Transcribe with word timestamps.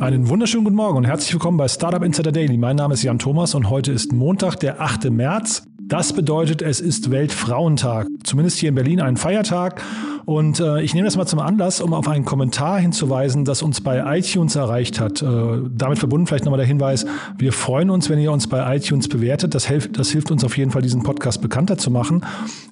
Einen 0.00 0.30
wunderschönen 0.30 0.64
guten 0.64 0.76
Morgen 0.76 0.96
und 0.96 1.04
herzlich 1.04 1.34
willkommen 1.34 1.58
bei 1.58 1.68
Startup 1.68 2.02
Insider 2.02 2.32
Daily. 2.32 2.56
Mein 2.56 2.76
Name 2.76 2.94
ist 2.94 3.02
Jan 3.02 3.18
Thomas 3.18 3.54
und 3.54 3.68
heute 3.68 3.92
ist 3.92 4.14
Montag, 4.14 4.56
der 4.56 4.80
8. 4.80 5.10
März. 5.10 5.69
Das 5.90 6.12
bedeutet, 6.12 6.62
es 6.62 6.80
ist 6.80 7.10
Weltfrauentag. 7.10 8.06
Zumindest 8.22 8.58
hier 8.58 8.68
in 8.68 8.76
Berlin 8.76 9.00
ein 9.00 9.16
Feiertag. 9.16 9.82
Und 10.24 10.60
äh, 10.60 10.80
ich 10.82 10.94
nehme 10.94 11.06
das 11.06 11.16
mal 11.16 11.26
zum 11.26 11.40
Anlass, 11.40 11.80
um 11.80 11.92
auf 11.92 12.06
einen 12.06 12.24
Kommentar 12.24 12.78
hinzuweisen, 12.78 13.44
das 13.44 13.62
uns 13.62 13.80
bei 13.80 14.16
iTunes 14.16 14.54
erreicht 14.54 15.00
hat. 15.00 15.20
Äh, 15.20 15.26
damit 15.68 15.98
verbunden 15.98 16.28
vielleicht 16.28 16.44
nochmal 16.44 16.58
der 16.58 16.66
Hinweis, 16.66 17.06
wir 17.36 17.52
freuen 17.52 17.90
uns, 17.90 18.08
wenn 18.08 18.20
ihr 18.20 18.30
uns 18.30 18.46
bei 18.46 18.76
iTunes 18.76 19.08
bewertet. 19.08 19.56
Das, 19.56 19.68
helft, 19.68 19.98
das 19.98 20.10
hilft 20.10 20.30
uns 20.30 20.44
auf 20.44 20.56
jeden 20.56 20.70
Fall, 20.70 20.82
diesen 20.82 21.02
Podcast 21.02 21.42
bekannter 21.42 21.76
zu 21.76 21.90
machen. 21.90 22.24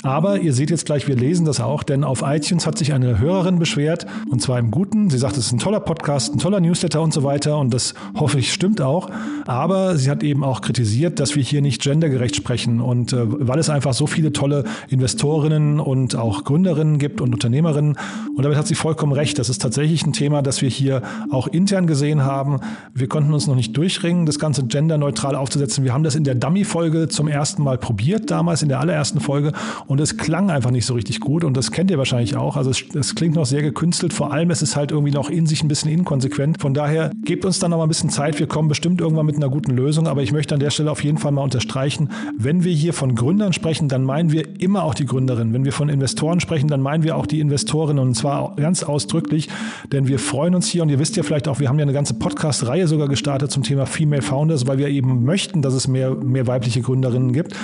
Aber 0.05 0.39
ihr 0.39 0.53
seht 0.53 0.71
jetzt 0.71 0.87
gleich, 0.87 1.09
wir 1.09 1.17
lesen 1.17 1.45
das 1.45 1.61
auch, 1.61 1.83
denn 1.83 2.05
auf 2.05 2.23
iTunes 2.25 2.69
hat 2.69 2.79
sich 2.79 2.93
eine 2.93 3.19
Hörerin 3.19 3.59
beschwert, 3.59 4.07
und 4.31 4.41
zwar 4.41 4.61
im 4.61 4.71
Guten. 4.71 5.11
Sie 5.11 5.19
sagt, 5.19 5.37
es 5.37 5.47
ist 5.47 5.53
ein 5.53 5.59
toller 5.59 5.81
Podcast, 5.81 6.33
ein 6.33 6.39
toller 6.39 6.61
Newsletter 6.61 7.03
und 7.03 7.13
so 7.13 7.25
weiter. 7.25 7.59
Und 7.59 7.75
das 7.75 7.95
hoffe 8.15 8.39
ich 8.39 8.53
stimmt 8.53 8.81
auch. 8.81 9.11
Aber 9.47 9.97
sie 9.97 10.09
hat 10.09 10.23
eben 10.23 10.45
auch 10.45 10.61
kritisiert, 10.61 11.19
dass 11.19 11.35
wir 11.35 11.43
hier 11.43 11.63
nicht 11.63 11.83
gendergerecht 11.83 12.37
sprechen. 12.37 12.81
Und 12.81 13.08
äh, 13.13 13.25
weil 13.27 13.59
es 13.59 13.71
einfach 13.71 13.95
so 13.95 14.07
viele 14.07 14.33
tolle 14.33 14.65
Investorinnen 14.89 15.81
und 15.81 16.17
auch 16.17 16.45
Gründerinnen 16.45 16.99
gibt 16.99 17.21
und 17.21 17.33
Unternehmerinnen. 17.33 17.97
Und 18.37 18.43
damit 18.43 18.59
hat 18.59 18.67
sie 18.67 18.75
vollkommen 18.75 19.13
recht. 19.13 19.39
Das 19.39 19.49
ist 19.49 19.61
tatsächlich 19.61 20.07
ein 20.07 20.13
Thema, 20.13 20.43
das 20.43 20.63
wir 20.63 20.69
hier 20.69 21.03
auch 21.31 21.47
intern 21.47 21.87
gesehen 21.87 22.25
haben. 22.25 22.61
Wir 22.95 23.09
konnten 23.09 23.33
uns 23.35 23.47
noch 23.47 23.55
nicht 23.55 23.77
durchringen, 23.77 24.27
das 24.27 24.39
Ganze 24.39 24.65
genderneutral 24.65 25.35
aufzusetzen. 25.35 25.85
Wir 25.85 25.93
haben 25.93 26.05
das 26.05 26.15
in 26.15 26.25
der 26.25 26.35
Dummy-Folge 26.35 27.09
zum 27.09 27.29
ersten 27.29 27.63
Mal 27.63 27.79
probiert, 27.79 28.31
damals 28.31 28.63
in 28.63 28.69
der 28.69 28.81
allerersten 28.81 29.21
Folge. 29.21 29.53
Und 29.87 30.01
es 30.01 30.17
klang 30.17 30.51
einfach 30.51 30.71
nicht 30.71 30.87
so 30.87 30.95
richtig 30.95 31.21
gut. 31.21 31.45
Und 31.45 31.57
das 31.57 31.71
kennt 31.71 31.91
ihr 31.91 31.99
wahrscheinlich 31.99 32.37
auch. 32.37 32.57
Also 32.57 32.71
es, 32.71 32.85
es 32.95 33.15
klingt 33.15 33.35
noch 33.35 33.47
sehr 33.47 33.63
gekünstelt. 33.63 34.13
Vor 34.13 34.33
allem 34.33 34.51
ist 34.51 34.63
es 34.63 34.77
halt 34.77 34.91
irgendwie 34.93 35.13
noch 35.13 35.31
in 35.31 35.47
sich 35.47 35.63
ein 35.63 35.69
bisschen 35.69 35.91
inkonsequent. 35.91 36.61
Von 36.61 36.75
daher 36.75 37.11
gebt 37.25 37.45
uns 37.45 37.59
dann 37.59 37.71
noch 37.71 37.79
mal 37.79 37.85
ein 37.85 37.89
bisschen 37.89 38.11
Zeit. 38.11 38.39
Wir 38.39 38.47
kommen 38.47 38.69
bestimmt 38.69 39.01
irgendwann 39.01 39.27
mit 39.27 39.37
einer 39.37 39.49
guten 39.49 39.73
Lösung. 39.73 40.07
Aber 40.07 40.23
ich 40.23 40.33
möchte 40.33 40.55
an 40.55 40.61
der 40.61 40.71
Stelle 40.71 40.91
auf 40.91 41.03
jeden 41.03 41.19
Fall 41.19 41.33
mal 41.33 41.43
unterstreichen, 41.43 42.11
wenn 42.37 42.65
wir 42.65 42.73
hier 42.73 42.93
von 42.99 43.15
Gründern 43.15 43.53
sprechen, 43.53 43.89
dann 43.89 44.03
meinen 44.03 44.33
wir 44.33 44.61
immer 44.61 44.83
auch 44.83 44.93
die 44.93 45.07
Gründerin. 45.07 45.53
Wenn 45.53 45.65
wir 45.65 45.73
von 45.73 45.89
Investoren 45.89 46.41
sprechen, 46.41 46.67
dann 46.67 46.83
meinen 46.83 47.05
wir 47.05 47.17
auch 47.17 47.27
die 47.27 47.39
Investorinnen 47.39 48.05
und 48.05 48.15
zwar 48.15 48.57
ganz 48.57 48.83
ausdrücklich, 48.83 49.49
denn 49.93 50.09
wir 50.09 50.19
freuen 50.19 50.57
uns 50.57 50.67
hier 50.67 50.83
und 50.83 50.89
ihr 50.89 50.99
wisst 50.99 51.17
ja 51.17 51.23
vielleicht 51.23 51.47
auch, 51.47 51.61
wir 51.61 51.69
haben 51.69 51.79
ja 51.79 51.85
eine 51.85 51.93
ganze 51.93 52.15
Podcast-Reihe 52.15 52.89
sogar 52.89 53.09
gestartet 53.09 53.53
zum 53.53 53.63
Thema 53.63 53.87
Female 53.87 54.23
Founders, 54.23 54.67
weil 54.67 54.79
wir 54.79 54.89
eben 54.89 55.25
möchten, 55.25 55.63
dass 55.63 55.75
es 55.75 55.87
mehr, 55.87 56.15
mehr 56.17 56.49
weibliche 56.49 56.83
Gründerinnen 56.83 57.33
gibt. 57.33 57.55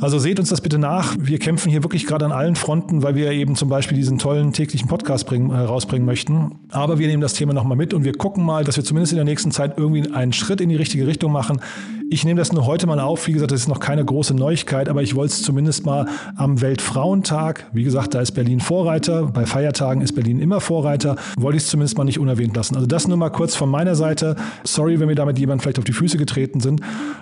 Also 0.00 0.18
seht 0.18 0.40
uns 0.40 0.48
das 0.48 0.62
bitte 0.62 0.78
nach. 0.78 1.14
Wir 1.18 1.38
kämpfen 1.38 1.70
hier 1.70 1.82
wirklich 1.82 2.06
gerade 2.06 2.24
an 2.24 2.32
allen 2.32 2.56
Fronten, 2.56 3.02
weil 3.02 3.16
wir 3.16 3.30
eben 3.32 3.54
zum 3.54 3.68
Beispiel 3.68 3.98
diesen 3.98 4.16
tollen 4.16 4.54
täglichen 4.54 4.88
Podcast 4.88 5.26
bringen, 5.26 5.50
äh, 5.50 5.58
rausbringen 5.58 6.06
möchten. 6.06 6.52
Aber 6.70 6.98
wir 6.98 7.06
nehmen 7.06 7.20
das 7.20 7.34
Thema 7.34 7.52
nochmal 7.52 7.76
mit 7.76 7.92
und 7.92 8.04
wir 8.04 8.14
gucken 8.14 8.42
mal, 8.42 8.64
dass 8.64 8.76
wir 8.76 8.84
zumindest 8.84 9.12
in 9.12 9.16
der 9.16 9.26
nächsten 9.26 9.50
Zeit 9.50 9.76
irgendwie 9.76 10.10
einen 10.10 10.32
Schritt 10.32 10.62
in 10.62 10.70
die 10.70 10.76
richtige 10.76 11.06
Richtung 11.06 11.32
machen. 11.32 11.60
Ich 12.08 12.24
nehme 12.24 12.38
das 12.38 12.50
nur 12.50 12.64
heute 12.64 12.86
mal 12.86 12.98
auf. 12.98 13.26
Wie 13.26 13.32
gesagt, 13.32 13.52
das 13.52 13.60
ist 13.60 13.68
noch 13.68 13.78
keine 13.78 14.02
große 14.02 14.34
Neuigkeit, 14.34 14.88
aber 14.88 15.02
ich 15.02 15.14
wollte 15.14 15.34
es 15.34 15.42
zumindest 15.42 15.84
mal 15.84 16.06
am 16.34 16.62
Weltfrauentag, 16.62 17.66
wie 17.72 17.84
gesagt, 17.84 18.14
da 18.14 18.20
ist 18.20 18.32
Berlin 18.32 18.60
Vorreiter. 18.60 19.26
Bei 19.26 19.44
Feiertagen 19.44 20.00
ist 20.00 20.14
Berlin 20.14 20.40
immer 20.40 20.60
Vorreiter. 20.60 21.16
Wollte 21.38 21.58
ich 21.58 21.64
es 21.64 21.68
zumindest 21.68 21.98
mal 21.98 22.04
nicht 22.04 22.18
unerwähnt 22.18 22.56
lassen. 22.56 22.74
Also 22.74 22.86
das 22.86 23.06
nur 23.06 23.18
mal 23.18 23.30
kurz 23.30 23.54
von 23.54 23.68
meiner 23.68 23.94
Seite. 23.94 24.34
Sorry, 24.64 24.98
wenn 24.98 25.08
wir 25.08 25.14
damit 25.14 25.38
jemand 25.38 25.60
vielleicht 25.60 25.78
auf 25.78 25.84
die 25.84 25.92
Füße 25.92 26.16
getreten 26.16 26.60
sind. 26.60 26.80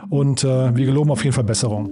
Und 0.08 0.44
äh, 0.44 0.74
wir 0.76 0.86
geloben 0.86 1.10
auf 1.10 1.24
jeden 1.24 1.34
Fall 1.34 1.44
Besserung. 1.44 1.90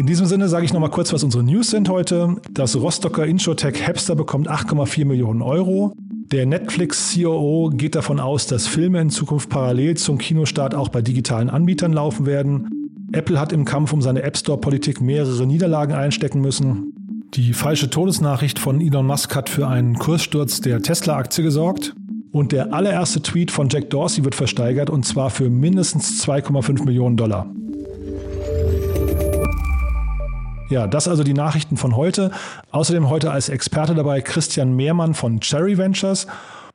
In 0.00 0.06
diesem 0.06 0.24
Sinne 0.24 0.48
sage 0.48 0.64
ich 0.64 0.72
noch 0.72 0.80
mal 0.80 0.88
kurz, 0.88 1.12
was 1.12 1.24
unsere 1.24 1.42
News 1.42 1.68
sind 1.68 1.90
heute. 1.90 2.36
Das 2.50 2.74
Rostocker 2.74 3.26
Insurtech 3.26 3.86
Hepster 3.86 4.14
bekommt 4.14 4.48
8,4 4.48 5.04
Millionen 5.04 5.42
Euro. 5.42 5.92
Der 6.32 6.46
Netflix-COO 6.46 7.68
geht 7.74 7.96
davon 7.96 8.18
aus, 8.18 8.46
dass 8.46 8.66
Filme 8.66 8.98
in 9.02 9.10
Zukunft 9.10 9.50
parallel 9.50 9.98
zum 9.98 10.16
Kinostart 10.16 10.74
auch 10.74 10.88
bei 10.88 11.02
digitalen 11.02 11.50
Anbietern 11.50 11.92
laufen 11.92 12.24
werden. 12.24 12.88
Apple 13.12 13.38
hat 13.38 13.52
im 13.52 13.66
Kampf 13.66 13.92
um 13.92 14.00
seine 14.00 14.22
App 14.22 14.38
Store-Politik 14.38 15.02
mehrere 15.02 15.46
Niederlagen 15.46 15.92
einstecken 15.92 16.40
müssen. 16.40 16.94
Die 17.34 17.52
falsche 17.52 17.90
Todesnachricht 17.90 18.58
von 18.58 18.80
Elon 18.80 19.06
Musk 19.06 19.36
hat 19.36 19.50
für 19.50 19.68
einen 19.68 19.96
Kurssturz 19.96 20.62
der 20.62 20.80
Tesla-Aktie 20.80 21.44
gesorgt. 21.44 21.94
Und 22.32 22.52
der 22.52 22.72
allererste 22.72 23.20
Tweet 23.20 23.50
von 23.50 23.68
Jack 23.68 23.90
Dorsey 23.90 24.24
wird 24.24 24.34
versteigert 24.34 24.88
und 24.88 25.04
zwar 25.04 25.28
für 25.28 25.50
mindestens 25.50 26.26
2,5 26.26 26.86
Millionen 26.86 27.18
Dollar. 27.18 27.52
Ja, 30.70 30.86
das 30.86 31.08
also 31.08 31.24
die 31.24 31.34
Nachrichten 31.34 31.76
von 31.76 31.96
heute. 31.96 32.30
Außerdem 32.70 33.10
heute 33.10 33.32
als 33.32 33.48
Experte 33.48 33.94
dabei 33.96 34.20
Christian 34.20 34.74
Mehrmann 34.76 35.14
von 35.14 35.40
Cherry 35.40 35.76
Ventures 35.76 36.28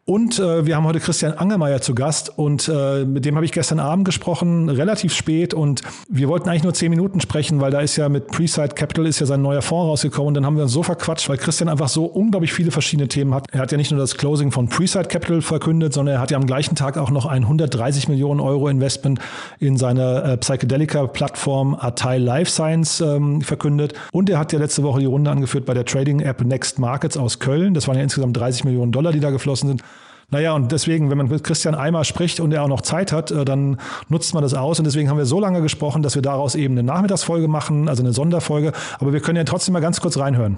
und 0.08 0.38
äh, 0.38 0.68
wir 0.68 0.76
haben 0.76 0.86
heute 0.86 1.00
Christian 1.00 1.34
Angermeier 1.34 1.82
zu 1.82 1.96
Gast 1.96 2.38
und 2.38 2.70
äh, 2.72 3.06
mit 3.06 3.26
dem 3.26 3.34
habe 3.36 3.44
ich 3.44 3.52
gestern 3.52 3.80
Abend 3.80 4.06
gesprochen, 4.06 4.70
relativ 4.70 5.16
spät 5.16 5.56
und 5.56 5.82
wir 6.08 6.28
wollten 6.28 6.48
eigentlich 6.48 6.62
nur 6.62 6.76
zehn 6.76 6.92
Minuten 6.92 7.22
sprechen, 7.22 7.60
weil 7.60 7.72
da 7.72 7.80
ist 7.80 7.96
ja 7.96 8.08
mit 8.08 8.28
Preside 8.28 8.76
Capital 8.76 9.08
ist 9.08 9.20
ja 9.20 9.26
sein 9.26 9.42
neuer 9.42 9.64
Fonds 9.64 9.90
rausgekommen 9.90 10.28
und 10.28 10.34
dann 10.36 10.46
haben 10.46 10.58
wir 10.58 10.64
uns 10.64 10.74
so 10.74 10.84
verquatscht, 10.84 11.28
weil 11.28 11.38
Christian 11.38 11.70
einfach 11.70 11.90
so 11.90 12.06
unglaublich 12.06 12.54
viele 12.54 12.70
verschiedene 12.70 13.08
Themen 13.08 13.34
hat. 13.34 13.48
Er 13.52 13.62
hat 13.62 13.72
ja 13.72 13.80
nicht 13.80 13.90
nur 13.90 14.00
das 14.00 14.16
Closing 14.16 14.52
von 14.52 14.70
Preside 14.70 15.06
Capital 15.06 15.42
verkündet, 15.42 15.94
sondern 15.94 16.18
er 16.18 16.22
hat 16.22 16.30
ja 16.30 16.38
am 16.38 16.46
gleichen 16.46 16.76
Tag 16.76 17.00
auch 17.00 17.10
noch 17.10 17.26
ein 17.26 17.42
130 17.42 18.08
Millionen 18.08 18.42
Euro 18.42 18.68
Investment 18.68 19.20
in 19.58 19.76
seine 19.76 20.22
äh, 20.22 20.38
Psychedelica-Plattform 20.38 21.74
Atai 21.80 22.20
Life 22.20 22.52
Science 22.52 23.02
ähm, 23.02 23.42
verkündet 23.42 23.96
und 24.12 24.30
er 24.30 24.38
hat 24.38 24.54
ja 24.54 24.60
letzte 24.60 24.84
Woche 24.84 25.00
die 25.00 25.08
Runde 25.08 25.32
angeführt 25.32 25.66
bei 25.66 25.74
der 25.74 25.86
Trading-App 25.86 26.46
Next 26.46 26.78
Markets 26.78 27.18
aus 27.18 27.40
Köln. 27.40 27.74
Das 27.74 27.88
waren 27.88 27.98
ja 27.98 28.04
insgesamt 28.04 28.38
30 28.38 28.66
Millionen 28.66 28.92
Dollar, 28.92 29.12
die 29.12 29.20
da 29.20 29.32
geflossen 29.32 29.70
sind. 29.70 29.82
Naja, 30.32 30.54
und 30.54 30.72
deswegen, 30.72 31.10
wenn 31.10 31.18
man 31.18 31.28
mit 31.28 31.44
Christian 31.44 31.76
einmal 31.76 32.04
spricht 32.04 32.40
und 32.40 32.52
er 32.52 32.64
auch 32.64 32.68
noch 32.68 32.82
Zeit 32.82 33.12
hat, 33.12 33.32
äh, 33.32 33.46
dann 33.46 33.78
nutzt 34.10 34.34
man 34.34 34.44
das 34.44 34.54
aus. 34.54 34.80
Und 34.80 34.86
deswegen 34.86 35.10
haben 35.10 35.18
wir 35.18 35.26
so 35.26 35.40
lange 35.40 35.62
gesprochen, 35.62 36.02
dass 36.02 36.16
wir 36.16 36.22
daraus 36.22 36.56
eben 36.56 36.74
eine 36.74 36.84
Nachmittagsfolge 36.84 37.48
machen, 37.48 37.88
also 37.90 38.04
eine 38.04 38.14
Sonderfolge. 38.14 38.74
Aber 39.00 39.14
wir 39.14 39.20
können 39.20 39.38
ja 39.38 39.44
trotzdem 39.44 39.74
mal 39.74 39.82
ganz 39.82 40.02
kurz 40.02 40.18
reinhören 40.18 40.58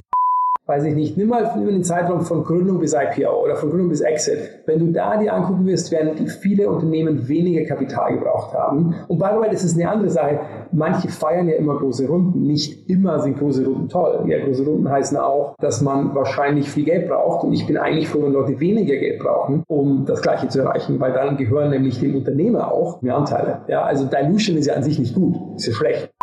weiß 0.68 0.84
ich 0.84 0.96
nicht, 0.96 1.18
nimm 1.18 1.30
mal 1.30 1.50
den 1.56 1.84
Zeitraum 1.84 2.22
von 2.22 2.44
Gründung 2.44 2.80
bis 2.80 2.94
IPO 2.94 3.44
oder 3.44 3.56
von 3.56 3.70
Gründung 3.70 3.90
bis 3.90 4.02
Exit. 4.02 4.38
Wenn 4.66 4.80
du 4.80 4.92
da 4.92 5.18
dir 5.18 5.34
angucken 5.34 5.66
wirst, 5.66 5.92
werden 5.94 6.28
viele 6.28 6.70
Unternehmen 6.70 7.28
weniger 7.30 7.66
Kapital 7.66 8.16
gebraucht 8.16 8.54
haben. 8.54 8.94
Und 9.08 9.18
by 9.18 9.28
the 9.34 9.40
way, 9.40 9.50
das 9.50 9.64
ist 9.64 9.80
eine 9.80 9.90
andere 9.90 10.10
Sache. 10.10 10.40
Manche 10.74 11.08
feiern 11.08 11.48
ja 11.48 11.56
immer 11.56 11.78
große 11.78 12.06
Runden. 12.08 12.42
Nicht 12.42 12.90
immer 12.90 13.20
sind 13.20 13.40
große 13.40 13.66
Runden 13.66 13.88
toll. 13.88 14.26
Ja, 14.28 14.44
große 14.46 14.66
Runden 14.66 14.90
heißen 14.90 15.18
auch, 15.18 15.56
dass 15.60 15.82
man 15.82 16.14
wahrscheinlich 16.14 16.70
viel 16.70 16.84
Geld 16.84 17.08
braucht. 17.08 17.46
Und 17.46 17.54
ich 17.54 17.66
bin 17.66 17.78
eigentlich 17.78 18.10
froh, 18.10 18.24
wenn 18.24 18.34
Leute 18.34 18.60
weniger 18.60 18.98
Geld 18.98 19.20
brauchen, 19.20 19.64
um 19.68 20.06
das 20.06 20.22
Gleiche 20.22 20.50
zu 20.50 20.60
erreichen, 20.60 21.00
weil 21.00 21.14
dann 21.14 21.38
gehören 21.38 21.70
nämlich 21.70 22.02
dem 22.02 22.14
Unternehmer 22.16 22.74
auch 22.74 23.02
mehr 23.02 23.16
Anteile. 23.16 23.62
Ja, 23.70 23.84
also 23.84 24.06
Dilution 24.06 24.58
ist 24.58 24.66
ja 24.66 24.74
an 24.74 24.84
sich 24.84 25.00
nicht 25.00 25.16
gut. 25.16 25.38
Ist 25.56 25.68
ja 25.68 25.74
schlecht. 25.74 26.17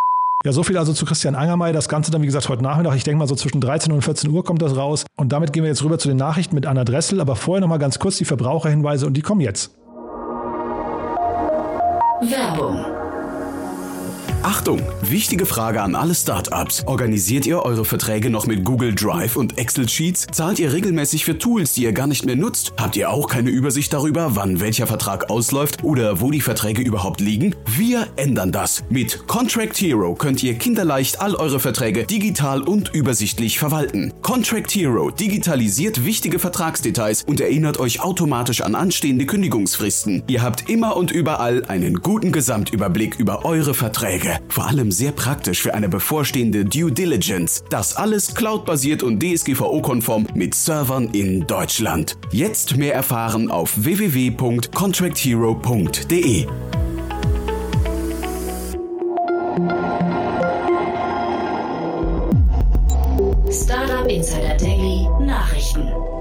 Ja, 0.44 0.53
so 0.53 0.62
viel 0.62 0.77
also 0.77 0.93
zu 0.93 1.06
Christian 1.06 1.34
Angermey. 1.34 1.72
Das 1.72 1.88
Ganze 1.88 2.10
dann, 2.10 2.21
wie 2.21 2.27
gesagt, 2.27 2.50
heute 2.50 2.62
Nachmittag. 2.62 2.94
Ich 2.97 3.05
denke 3.05 3.19
mal, 3.19 3.27
so 3.27 3.34
zwischen 3.34 3.62
13 3.62 3.91
und 3.93 4.03
14 4.03 4.31
Uhr 4.31 4.44
kommt 4.44 4.60
das 4.60 4.77
raus. 4.77 5.06
Und 5.16 5.32
damit 5.32 5.55
gehen 5.55 5.62
wir 5.62 5.71
jetzt 5.71 5.82
rüber 5.82 5.99
zu 5.99 6.09
den 6.09 6.19
Nachrichten 6.19 6.55
mit 6.55 6.66
Anna 6.66 6.84
Dressel. 6.84 7.22
Aber 7.22 7.34
vorher 7.34 7.62
nochmal 7.62 7.78
ganz 7.78 7.99
kurz 7.99 8.19
die 8.19 8.27
Verbraucherhinweise 8.27 9.06
und 9.06 9.15
die 9.15 9.22
kommen 9.22 9.41
jetzt. 9.41 9.71
Werbung 12.21 12.94
Achtung, 14.44 14.82
wichtige 15.00 15.47
Frage 15.47 15.81
an 15.81 15.94
alle 15.94 16.15
Startups. 16.15 16.82
Organisiert 16.84 17.47
ihr 17.47 17.62
eure 17.62 17.87
Verträge 17.87 18.28
noch 18.28 18.47
mit 18.47 18.62
Google 18.62 18.94
Drive 18.94 19.37
und 19.37 19.56
Excel 19.56 19.88
Sheets? 19.88 20.27
Zahlt 20.32 20.59
ihr 20.59 20.71
regelmäßig 20.71 21.25
für 21.25 21.38
Tools, 21.38 21.72
die 21.72 21.84
ihr 21.84 21.94
gar 21.94 22.06
nicht 22.06 22.27
mehr 22.27 22.37
nutzt? 22.37 22.75
Habt 22.77 22.94
ihr 22.97 23.09
auch 23.09 23.27
keine 23.27 23.49
Übersicht 23.49 23.91
darüber, 23.94 24.37
wann 24.37 24.60
welcher 24.60 24.87
Vertrag 24.87 25.31
ausläuft 25.31 25.83
oder 25.83 26.21
wo 26.21 26.31
die 26.31 26.43
Verträge 26.43 26.83
überhaupt 26.83 27.22
liegen? 27.22 27.56
Wir 27.65 28.06
ändern 28.16 28.53
das. 28.53 28.84
Mit 28.91 29.27
Contract 29.27 29.78
Hero 29.81 30.15
könnt 30.15 30.43
ihr 30.43 30.56
kinderleicht 30.56 31.22
all 31.22 31.34
eure 31.36 31.59
Verträge 31.59 32.04
digital 32.04 32.60
und 32.60 32.95
übersichtlich 32.95 33.59
verwalten. 33.59 34.13
Contract 34.21 34.72
Hero 34.72 35.10
digitalisiert 35.10 36.04
wichtige 36.04 36.39
Vertragsdetails 36.39 37.22
und 37.22 37.41
erinnert 37.41 37.80
euch 37.80 38.03
automatisch 38.03 38.60
an 38.60 38.74
anstehende 38.74 39.24
Kündigungsfristen. 39.24 40.22
Ihr 40.27 40.42
habt 40.42 40.69
immer 40.69 40.98
und 40.98 41.13
überall 41.13 41.65
einen 41.65 42.03
guten 42.03 42.30
Gesamtüberblick 42.30 43.19
über 43.19 43.47
eure 43.47 43.72
Verträge. 43.72 44.34
Vor 44.48 44.66
allem 44.66 44.91
sehr 44.92 45.13
praktisch 45.13 45.63
für 45.63 45.75
eine 45.75 45.89
bevorstehende 45.89 46.65
Due 46.65 46.92
Diligence. 46.92 47.65
Das 47.71 47.97
alles 47.97 48.34
cloudbasiert 48.34 49.03
und 49.03 49.22
DSGVO-konform 49.22 50.27
mit 50.34 50.54
Servern 50.54 51.09
in 51.13 51.47
Deutschland. 51.47 52.16
Jetzt 52.31 52.77
mehr 52.77 52.95
erfahren 52.95 53.51
auf 53.51 53.72
www.contracthero.de. 53.77 56.47
Startup 63.51 64.07
Insider 64.09 64.57
Daily 64.57 65.09
Nachrichten. 65.21 66.14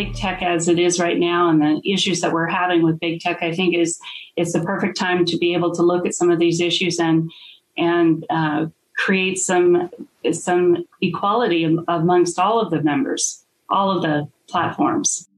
Big 0.00 0.14
tech 0.14 0.42
as 0.42 0.68
it 0.68 0.78
is 0.78 1.00
right 1.06 1.18
now 1.18 1.50
and 1.50 1.60
the 1.60 1.72
issues 1.94 2.20
that 2.20 2.32
we're 2.32 2.52
having 2.62 2.80
with 2.82 3.00
big 3.00 3.20
tech, 3.20 3.38
I 3.42 3.52
think 3.58 3.74
is 3.74 3.98
it's 4.36 4.52
the 4.52 4.60
perfect 4.72 4.96
time 4.96 5.24
to 5.24 5.36
be 5.38 5.54
able 5.56 5.72
to 5.74 5.82
look 5.82 6.06
at 6.06 6.14
some 6.14 6.30
of 6.30 6.38
these 6.38 6.60
issues 6.60 6.98
and 6.98 7.30
and 7.76 8.24
uh, 8.30 8.66
create 9.04 9.38
some 9.38 9.90
some 10.32 10.66
equality 11.00 11.62
amongst 11.86 12.38
all 12.38 12.60
of 12.60 12.70
the 12.70 12.82
members. 12.82 13.44
all 13.68 13.90
of 13.90 14.02
the 14.02 14.28
platforms. 14.48 15.28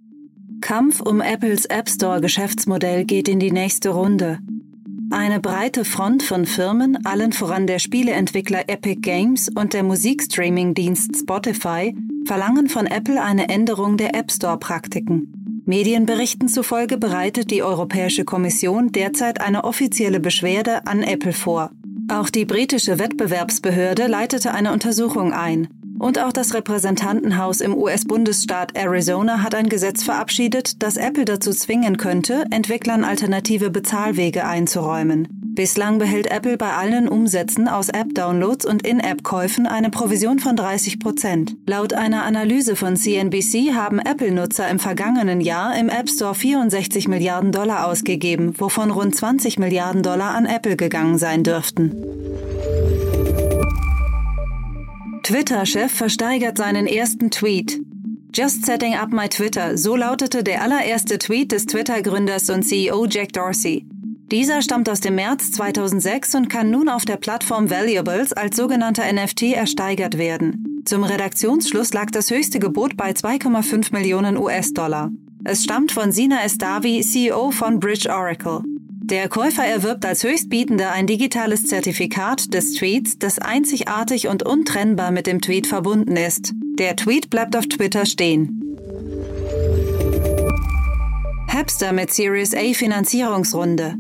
Kampf 0.62 1.00
um 1.06 1.22
Apples 1.22 1.66
App 1.70 1.88
Store 1.88 2.20
Geschäftsmodell 2.20 3.04
geht 3.04 3.28
in 3.28 3.40
die 3.40 3.50
nächste 3.50 3.90
Runde. 3.90 4.38
Eine 5.12 5.40
breite 5.40 5.84
Front 5.84 6.22
von 6.22 6.46
Firmen, 6.46 7.04
allen 7.04 7.32
voran 7.32 7.66
der 7.66 7.80
Spieleentwickler 7.80 8.68
Epic 8.68 9.00
Games 9.00 9.48
und 9.52 9.72
der 9.72 9.82
Musikstreaming-Dienst 9.82 11.16
Spotify, 11.16 11.96
verlangen 12.26 12.68
von 12.68 12.86
Apple 12.86 13.20
eine 13.20 13.48
Änderung 13.48 13.96
der 13.96 14.14
App 14.14 14.30
Store-Praktiken. 14.30 15.62
Medienberichten 15.66 16.46
zufolge 16.46 16.96
bereitet 16.96 17.50
die 17.50 17.64
Europäische 17.64 18.24
Kommission 18.24 18.92
derzeit 18.92 19.40
eine 19.40 19.64
offizielle 19.64 20.20
Beschwerde 20.20 20.86
an 20.86 21.02
Apple 21.02 21.32
vor. 21.32 21.72
Auch 22.08 22.30
die 22.30 22.44
britische 22.44 23.00
Wettbewerbsbehörde 23.00 24.06
leitete 24.06 24.52
eine 24.54 24.72
Untersuchung 24.72 25.32
ein. 25.32 25.79
Und 26.00 26.18
auch 26.18 26.32
das 26.32 26.54
Repräsentantenhaus 26.54 27.60
im 27.60 27.76
US-Bundesstaat 27.76 28.74
Arizona 28.74 29.42
hat 29.42 29.54
ein 29.54 29.68
Gesetz 29.68 30.02
verabschiedet, 30.02 30.82
das 30.82 30.96
Apple 30.96 31.26
dazu 31.26 31.52
zwingen 31.52 31.98
könnte, 31.98 32.46
Entwicklern 32.50 33.04
alternative 33.04 33.68
Bezahlwege 33.68 34.46
einzuräumen. 34.46 35.28
Bislang 35.54 35.98
behält 35.98 36.30
Apple 36.30 36.56
bei 36.56 36.72
allen 36.72 37.06
Umsätzen 37.06 37.68
aus 37.68 37.90
App-Downloads 37.90 38.64
und 38.64 38.86
In-App-Käufen 38.86 39.66
eine 39.66 39.90
Provision 39.90 40.38
von 40.38 40.56
30 40.56 41.00
Prozent. 41.00 41.54
Laut 41.66 41.92
einer 41.92 42.24
Analyse 42.24 42.76
von 42.76 42.96
CNBC 42.96 43.74
haben 43.74 43.98
Apple-Nutzer 43.98 44.70
im 44.70 44.78
vergangenen 44.78 45.42
Jahr 45.42 45.78
im 45.78 45.90
App 45.90 46.08
Store 46.08 46.34
64 46.34 47.08
Milliarden 47.08 47.52
Dollar 47.52 47.86
ausgegeben, 47.86 48.54
wovon 48.56 48.90
rund 48.90 49.14
20 49.14 49.58
Milliarden 49.58 50.02
Dollar 50.02 50.34
an 50.34 50.46
Apple 50.46 50.76
gegangen 50.76 51.18
sein 51.18 51.42
dürften. 51.42 51.94
Twitter-Chef 55.22 55.92
versteigert 55.92 56.58
seinen 56.58 56.86
ersten 56.86 57.30
Tweet. 57.30 57.80
Just 58.32 58.64
setting 58.64 58.94
up 58.94 59.12
my 59.12 59.28
Twitter, 59.28 59.76
so 59.76 59.96
lautete 59.96 60.42
der 60.42 60.62
allererste 60.62 61.18
Tweet 61.18 61.52
des 61.52 61.66
Twitter-Gründers 61.66 62.48
und 62.50 62.62
CEO 62.62 63.06
Jack 63.06 63.32
Dorsey. 63.32 63.86
Dieser 64.30 64.62
stammt 64.62 64.88
aus 64.88 65.00
dem 65.00 65.16
März 65.16 65.50
2006 65.52 66.36
und 66.36 66.48
kann 66.48 66.70
nun 66.70 66.88
auf 66.88 67.04
der 67.04 67.16
Plattform 67.16 67.68
Valuables 67.68 68.32
als 68.32 68.56
sogenannter 68.56 69.12
NFT 69.12 69.54
ersteigert 69.54 70.18
werden. 70.18 70.82
Zum 70.84 71.02
Redaktionsschluss 71.02 71.92
lag 71.92 72.10
das 72.10 72.30
höchste 72.30 72.60
Gebot 72.60 72.96
bei 72.96 73.10
2,5 73.10 73.92
Millionen 73.92 74.36
US-Dollar. 74.36 75.10
Es 75.44 75.64
stammt 75.64 75.90
von 75.90 76.12
Sina 76.12 76.44
Estavi, 76.44 77.00
CEO 77.00 77.50
von 77.50 77.80
Bridge 77.80 78.08
Oracle. 78.08 78.62
Der 79.10 79.28
Käufer 79.28 79.64
erwirbt 79.64 80.06
als 80.06 80.22
Höchstbietender 80.22 80.92
ein 80.92 81.08
digitales 81.08 81.66
Zertifikat 81.66 82.54
des 82.54 82.74
Tweets, 82.74 83.18
das 83.18 83.40
einzigartig 83.40 84.28
und 84.28 84.44
untrennbar 84.44 85.10
mit 85.10 85.26
dem 85.26 85.40
Tweet 85.40 85.66
verbunden 85.66 86.16
ist. 86.16 86.52
Der 86.78 86.94
Tweet 86.94 87.28
bleibt 87.28 87.56
auf 87.56 87.66
Twitter 87.66 88.06
stehen. 88.06 88.78
Hapster 91.48 91.92
mit 91.92 92.12
Series 92.12 92.54
A 92.54 92.72
Finanzierungsrunde. 92.72 93.96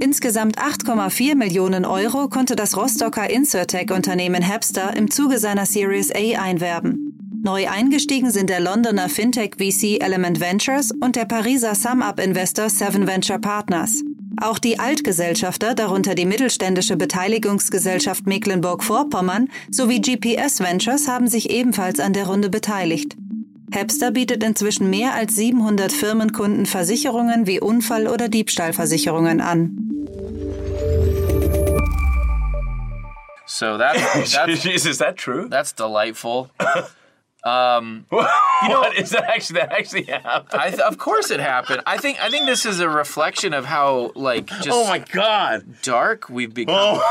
Insgesamt 0.00 0.58
8,4 0.58 1.34
Millionen 1.34 1.86
Euro 1.86 2.28
konnte 2.28 2.54
das 2.54 2.76
Rostocker 2.76 3.30
Insurtech-Unternehmen 3.30 4.46
Hapster 4.46 4.94
im 4.94 5.10
Zuge 5.10 5.38
seiner 5.38 5.64
Series 5.64 6.12
A 6.14 6.42
einwerben. 6.42 7.40
Neu 7.42 7.68
eingestiegen 7.68 8.30
sind 8.30 8.50
der 8.50 8.60
Londoner 8.60 9.08
Fintech 9.08 9.54
VC 9.56 10.02
Element 10.02 10.40
Ventures 10.40 10.92
und 11.00 11.16
der 11.16 11.24
Pariser 11.24 11.74
Sum-Up-Investor 11.74 12.68
Seven 12.68 13.06
Venture 13.06 13.38
Partners. 13.38 14.04
Auch 14.42 14.58
die 14.58 14.80
Altgesellschafter, 14.80 15.76
darunter 15.76 16.16
die 16.16 16.26
mittelständische 16.26 16.96
Beteiligungsgesellschaft 16.96 18.26
Mecklenburg-Vorpommern 18.26 19.48
sowie 19.70 20.00
GPS 20.00 20.58
Ventures, 20.58 21.06
haben 21.06 21.28
sich 21.28 21.48
ebenfalls 21.50 22.00
an 22.00 22.12
der 22.12 22.26
Runde 22.26 22.50
beteiligt. 22.50 23.14
Hepster 23.70 24.10
bietet 24.10 24.42
inzwischen 24.42 24.90
mehr 24.90 25.14
als 25.14 25.36
700 25.36 25.92
Firmenkunden 25.92 26.66
Versicherungen 26.66 27.46
wie 27.46 27.60
Unfall- 27.60 28.08
oder 28.08 28.28
Diebstahlversicherungen 28.28 29.40
an. 29.40 29.78
So 33.46 33.78
that, 33.78 33.94
that's, 34.32 34.64
is 34.66 34.98
that 34.98 35.18
true? 35.18 35.48
that's 35.48 35.72
delightful. 35.72 36.48
Um, 37.44 38.06
you 38.12 38.68
know- 38.68 38.80
what 38.80 38.96
is 38.96 39.10
that 39.10 39.24
actually 39.24 39.60
that 39.60 39.72
actually 39.72 40.04
happened? 40.04 40.60
I 40.60 40.70
th- 40.70 40.80
of 40.80 40.96
course 40.98 41.30
it 41.30 41.40
happened. 41.40 41.82
I 41.86 41.96
think 41.98 42.18
I 42.22 42.28
think 42.30 42.46
this 42.46 42.64
is 42.64 42.78
a 42.80 42.88
reflection 42.88 43.52
of 43.54 43.64
how 43.66 44.12
like 44.14 44.46
just 44.46 44.70
oh 44.70 44.86
my 44.88 45.00
god! 45.00 45.64
dark 45.82 46.28
we've 46.28 46.54
become. 46.54 46.74
Oh, 46.78 47.02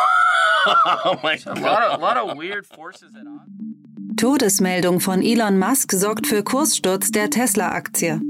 oh 1.05 1.19
my 1.23 1.33
A 1.33 1.55
god! 1.55 1.61
lot 1.61 1.83
of, 1.83 1.99
a 1.99 2.01
lot 2.01 2.17
of 2.17 2.37
weird 2.37 2.65
forces 2.65 3.13
at 3.15 3.27
odds. 3.27 3.49
Todesmeldung 4.15 4.99
von 5.01 5.21
Elon 5.21 5.57
Musk 5.57 5.91
sorgt 5.93 6.27
für 6.27 6.43
Kurssturz 6.43 7.11
der 7.11 7.29
Tesla-Aktie. 7.29 8.21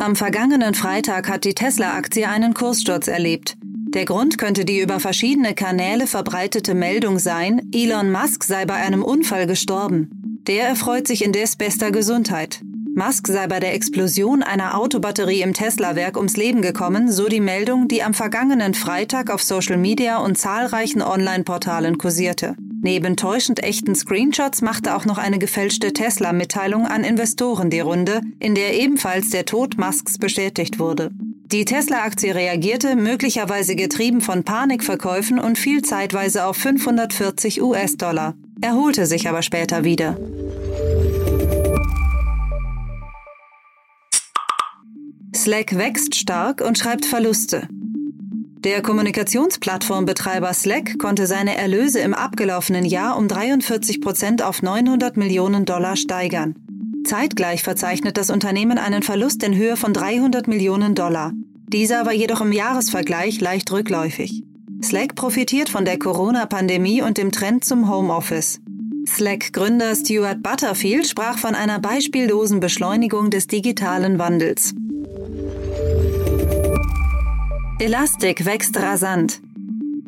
Am 0.00 0.14
vergangenen 0.16 0.74
Freitag 0.74 1.28
hat 1.28 1.44
die 1.44 1.54
Tesla-Aktie 1.54 2.26
einen 2.28 2.54
Kurssturz 2.54 3.08
erlebt. 3.08 3.56
Der 3.94 4.04
Grund 4.04 4.38
könnte 4.38 4.64
die 4.64 4.80
über 4.80 5.00
verschiedene 5.00 5.54
Kanäle 5.54 6.06
verbreitete 6.06 6.74
Meldung 6.74 7.18
sein, 7.18 7.68
Elon 7.74 8.10
Musk 8.12 8.44
sei 8.44 8.64
bei 8.66 8.74
einem 8.74 9.02
Unfall 9.02 9.46
gestorben. 9.46 10.17
Der 10.48 10.66
erfreut 10.66 11.06
sich 11.06 11.22
indes 11.22 11.56
bester 11.56 11.90
Gesundheit. 11.90 12.62
Musk 12.94 13.26
sei 13.28 13.46
bei 13.46 13.60
der 13.60 13.74
Explosion 13.74 14.42
einer 14.42 14.78
Autobatterie 14.78 15.42
im 15.42 15.52
Tesla-Werk 15.52 16.16
ums 16.16 16.38
Leben 16.38 16.62
gekommen, 16.62 17.12
so 17.12 17.28
die 17.28 17.42
Meldung, 17.42 17.86
die 17.86 18.02
am 18.02 18.14
vergangenen 18.14 18.72
Freitag 18.72 19.30
auf 19.30 19.42
Social 19.42 19.76
Media 19.76 20.16
und 20.16 20.38
zahlreichen 20.38 21.02
Online-Portalen 21.02 21.98
kursierte. 21.98 22.56
Neben 22.80 23.16
täuschend 23.16 23.62
echten 23.62 23.94
Screenshots 23.94 24.62
machte 24.62 24.96
auch 24.96 25.04
noch 25.04 25.18
eine 25.18 25.38
gefälschte 25.38 25.92
Tesla-Mitteilung 25.92 26.86
an 26.86 27.04
Investoren 27.04 27.68
die 27.68 27.80
Runde, 27.80 28.22
in 28.40 28.54
der 28.54 28.74
ebenfalls 28.74 29.28
der 29.28 29.44
Tod 29.44 29.76
Musks 29.76 30.16
bestätigt 30.16 30.78
wurde. 30.78 31.10
Die 31.52 31.66
Tesla-Aktie 31.66 32.34
reagierte, 32.34 32.96
möglicherweise 32.96 33.76
getrieben 33.76 34.22
von 34.22 34.44
Panikverkäufen 34.44 35.38
und 35.38 35.58
fiel 35.58 35.82
zeitweise 35.82 36.46
auf 36.46 36.56
540 36.56 37.62
US-Dollar, 37.62 38.34
erholte 38.60 39.06
sich 39.06 39.28
aber 39.28 39.42
später 39.42 39.84
wieder. 39.84 40.16
Slack 45.34 45.78
wächst 45.78 46.14
stark 46.14 46.60
und 46.60 46.78
schreibt 46.78 47.06
Verluste. 47.06 47.68
Der 48.64 48.82
Kommunikationsplattformbetreiber 48.82 50.52
Slack 50.52 50.98
konnte 50.98 51.26
seine 51.26 51.56
Erlöse 51.56 52.00
im 52.00 52.12
abgelaufenen 52.12 52.84
Jahr 52.84 53.16
um 53.16 53.28
43 53.28 54.00
Prozent 54.00 54.42
auf 54.42 54.62
900 54.62 55.16
Millionen 55.16 55.64
Dollar 55.64 55.96
steigern. 55.96 56.54
Zeitgleich 57.04 57.62
verzeichnet 57.62 58.16
das 58.16 58.30
Unternehmen 58.30 58.76
einen 58.78 59.02
Verlust 59.02 59.42
in 59.44 59.54
Höhe 59.54 59.76
von 59.76 59.92
300 59.92 60.48
Millionen 60.48 60.94
Dollar. 60.94 61.32
Dieser 61.68 62.04
war 62.04 62.12
jedoch 62.12 62.40
im 62.40 62.52
Jahresvergleich 62.52 63.40
leicht 63.40 63.70
rückläufig. 63.70 64.42
Slack 64.82 65.16
profitiert 65.16 65.68
von 65.68 65.84
der 65.84 65.98
Corona-Pandemie 65.98 67.02
und 67.02 67.18
dem 67.18 67.32
Trend 67.32 67.64
zum 67.64 67.90
Homeoffice. 67.90 68.60
Slack-Gründer 69.06 69.96
Stuart 69.96 70.42
Butterfield 70.42 71.08
sprach 71.08 71.38
von 71.38 71.54
einer 71.54 71.80
beispiellosen 71.80 72.60
Beschleunigung 72.60 73.30
des 73.30 73.48
digitalen 73.48 74.18
Wandels. 74.18 74.74
Elastic 77.80 78.44
wächst 78.44 78.76
rasant. 78.76 79.40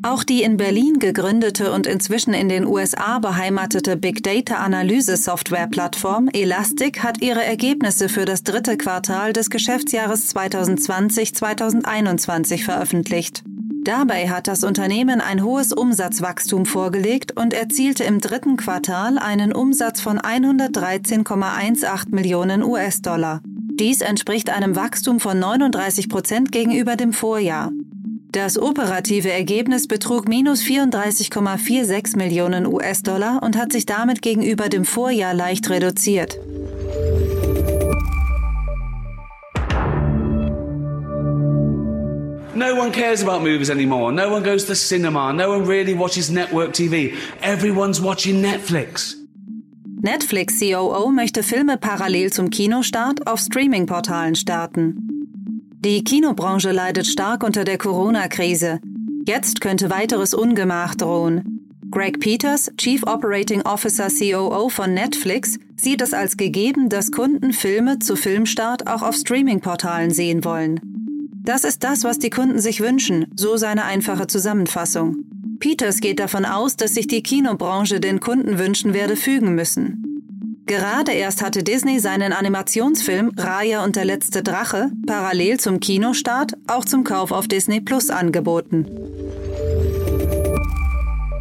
Auch 0.02 0.24
die 0.24 0.42
in 0.42 0.56
Berlin 0.56 0.98
gegründete 0.98 1.72
und 1.72 1.86
inzwischen 1.86 2.32
in 2.32 2.48
den 2.48 2.64
USA 2.64 3.18
beheimatete 3.18 3.96
Big 3.96 4.22
Data 4.22 4.54
Analyse 4.56 5.16
Software 5.16 5.66
Plattform 5.66 6.30
Elastic 6.32 7.02
hat 7.02 7.20
ihre 7.20 7.44
Ergebnisse 7.44 8.08
für 8.08 8.24
das 8.24 8.44
dritte 8.44 8.78
Quartal 8.78 9.34
des 9.34 9.50
Geschäftsjahres 9.50 10.34
2020-2021 10.34 12.64
veröffentlicht. 12.64 13.42
Dabei 13.82 14.28
hat 14.28 14.46
das 14.46 14.62
Unternehmen 14.62 15.22
ein 15.22 15.42
hohes 15.42 15.72
Umsatzwachstum 15.72 16.66
vorgelegt 16.66 17.36
und 17.36 17.54
erzielte 17.54 18.04
im 18.04 18.20
dritten 18.20 18.58
Quartal 18.58 19.16
einen 19.18 19.52
Umsatz 19.52 20.02
von 20.02 20.18
113,18 20.18 22.14
Millionen 22.14 22.62
US-Dollar. 22.62 23.40
Dies 23.44 24.02
entspricht 24.02 24.50
einem 24.50 24.76
Wachstum 24.76 25.18
von 25.18 25.38
39 25.38 26.10
Prozent 26.10 26.52
gegenüber 26.52 26.96
dem 26.96 27.14
Vorjahr. 27.14 27.70
Das 28.32 28.58
operative 28.58 29.32
Ergebnis 29.32 29.88
betrug 29.88 30.28
minus 30.28 30.60
34,46 30.62 32.18
Millionen 32.18 32.66
US-Dollar 32.66 33.42
und 33.42 33.56
hat 33.56 33.72
sich 33.72 33.86
damit 33.86 34.20
gegenüber 34.20 34.68
dem 34.68 34.84
Vorjahr 34.84 35.32
leicht 35.32 35.70
reduziert. 35.70 36.38
No 42.54 42.74
one 42.74 42.90
cares 42.90 43.22
about 43.22 43.42
movies 43.42 43.70
anymore. 43.70 44.12
No 44.12 44.32
one 44.32 44.42
goes 44.42 44.64
to 44.64 44.74
cinema. 44.74 45.32
No 45.32 45.50
one 45.50 45.66
really 45.66 45.94
watches 45.94 46.30
network 46.30 46.72
TV. 46.72 47.14
Everyone's 47.42 48.00
watching 48.00 48.42
Netflix. 48.42 49.14
Netflix 50.02 50.58
COO 50.58 51.12
möchte 51.12 51.42
Filme 51.42 51.76
parallel 51.76 52.32
zum 52.32 52.50
Kinostart 52.50 53.26
auf 53.26 53.38
Streaming-Portalen 53.38 54.34
starten. 54.34 54.96
Die 55.84 56.02
Kinobranche 56.02 56.72
leidet 56.72 57.06
stark 57.06 57.44
unter 57.44 57.64
der 57.64 57.78
Corona-Krise. 57.78 58.80
Jetzt 59.26 59.60
könnte 59.60 59.90
weiteres 59.90 60.34
Ungemach 60.34 60.94
drohen. 60.96 61.60
Greg 61.90 62.18
Peters, 62.18 62.72
Chief 62.76 63.02
Operating 63.04 63.62
Officer 63.62 64.08
COO 64.08 64.68
von 64.70 64.92
Netflix, 64.94 65.58
sieht 65.76 66.02
es 66.02 66.14
als 66.14 66.36
gegeben, 66.36 66.88
dass 66.88 67.12
Kunden 67.12 67.52
Filme 67.52 67.98
zu 68.00 68.16
Filmstart 68.16 68.88
auch 68.88 69.02
auf 69.02 69.14
Streaming-Portalen 69.14 70.10
sehen 70.10 70.44
wollen. 70.44 70.89
Das 71.42 71.64
ist 71.64 71.82
das, 71.84 72.04
was 72.04 72.18
die 72.18 72.30
Kunden 72.30 72.60
sich 72.60 72.80
wünschen, 72.80 73.26
so 73.34 73.56
seine 73.56 73.84
einfache 73.84 74.26
Zusammenfassung. 74.26 75.24
Peters 75.58 76.00
geht 76.00 76.20
davon 76.20 76.44
aus, 76.44 76.76
dass 76.76 76.94
sich 76.94 77.06
die 77.06 77.22
Kinobranche 77.22 78.00
den 78.00 78.20
Kundenwünschen 78.20 78.94
werde 78.94 79.16
fügen 79.16 79.54
müssen. 79.54 80.10
Gerade 80.66 81.12
erst 81.12 81.42
hatte 81.42 81.62
Disney 81.62 81.98
seinen 81.98 82.32
Animationsfilm 82.32 83.32
Raya 83.36 83.84
und 83.84 83.96
der 83.96 84.04
letzte 84.04 84.42
Drache 84.42 84.90
parallel 85.06 85.58
zum 85.58 85.80
Kinostart 85.80 86.52
auch 86.66 86.84
zum 86.84 87.04
Kauf 87.04 87.32
auf 87.32 87.48
Disney 87.48 87.80
Plus 87.80 88.10
angeboten. 88.10 88.86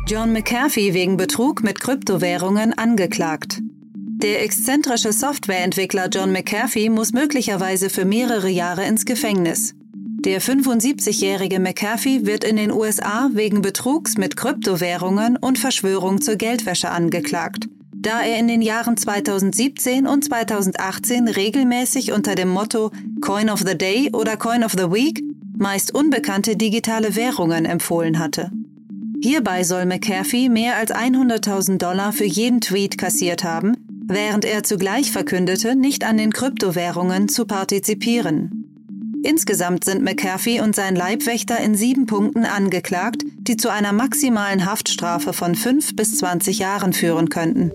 John 0.07 0.33
McAfee 0.33 0.93
wegen 0.93 1.17
Betrug 1.17 1.61
mit 1.61 1.79
Kryptowährungen 1.79 2.75
angeklagt. 2.75 3.59
Der 3.91 4.43
exzentrische 4.43 5.13
Softwareentwickler 5.13 6.09
John 6.09 6.31
McAfee 6.31 6.89
muss 6.89 7.13
möglicherweise 7.13 7.89
für 7.89 8.05
mehrere 8.05 8.49
Jahre 8.49 8.85
ins 8.85 9.05
Gefängnis. 9.05 9.75
Der 10.25 10.41
75-jährige 10.41 11.61
McAfee 11.61 12.25
wird 12.25 12.43
in 12.43 12.57
den 12.57 12.73
USA 12.73 13.29
wegen 13.31 13.61
Betrugs 13.61 14.17
mit 14.17 14.35
Kryptowährungen 14.35 15.37
und 15.37 15.57
Verschwörung 15.57 16.19
zur 16.19 16.35
Geldwäsche 16.35 16.89
angeklagt, 16.89 17.69
da 17.95 18.21
er 18.21 18.37
in 18.37 18.49
den 18.49 18.61
Jahren 18.61 18.97
2017 18.97 20.07
und 20.07 20.25
2018 20.25 21.29
regelmäßig 21.29 22.11
unter 22.11 22.35
dem 22.35 22.49
Motto 22.49 22.91
Coin 23.21 23.49
of 23.49 23.61
the 23.65 23.77
Day 23.77 24.09
oder 24.11 24.35
Coin 24.35 24.65
of 24.65 24.73
the 24.73 24.91
Week 24.91 25.23
meist 25.57 25.95
unbekannte 25.95 26.57
digitale 26.57 27.15
Währungen 27.15 27.63
empfohlen 27.63 28.19
hatte. 28.19 28.51
Hierbei 29.21 29.63
soll 29.63 29.85
McAfee 29.85 30.49
mehr 30.49 30.75
als 30.75 30.91
100.000 30.91 31.77
Dollar 31.77 32.11
für 32.11 32.25
jeden 32.25 32.59
Tweet 32.59 32.97
kassiert 32.97 33.45
haben, 33.45 33.77
während 34.05 34.43
er 34.43 34.63
zugleich 34.63 35.13
verkündete, 35.13 35.77
nicht 35.77 36.03
an 36.03 36.17
den 36.17 36.33
Kryptowährungen 36.33 37.29
zu 37.29 37.45
partizipieren. 37.45 38.58
Insgesamt 39.23 39.83
sind 39.83 40.03
McAfee 40.03 40.61
und 40.61 40.75
sein 40.75 40.95
Leibwächter 40.95 41.59
in 41.59 41.75
sieben 41.75 42.05
Punkten 42.05 42.45
angeklagt, 42.45 43.23
die 43.37 43.57
zu 43.57 43.69
einer 43.69 43.91
maximalen 43.91 44.65
Haftstrafe 44.65 45.33
von 45.33 45.55
fünf 45.55 45.95
bis 45.95 46.17
20 46.17 46.59
Jahren 46.59 46.93
führen 46.93 47.29
könnten. 47.29 47.71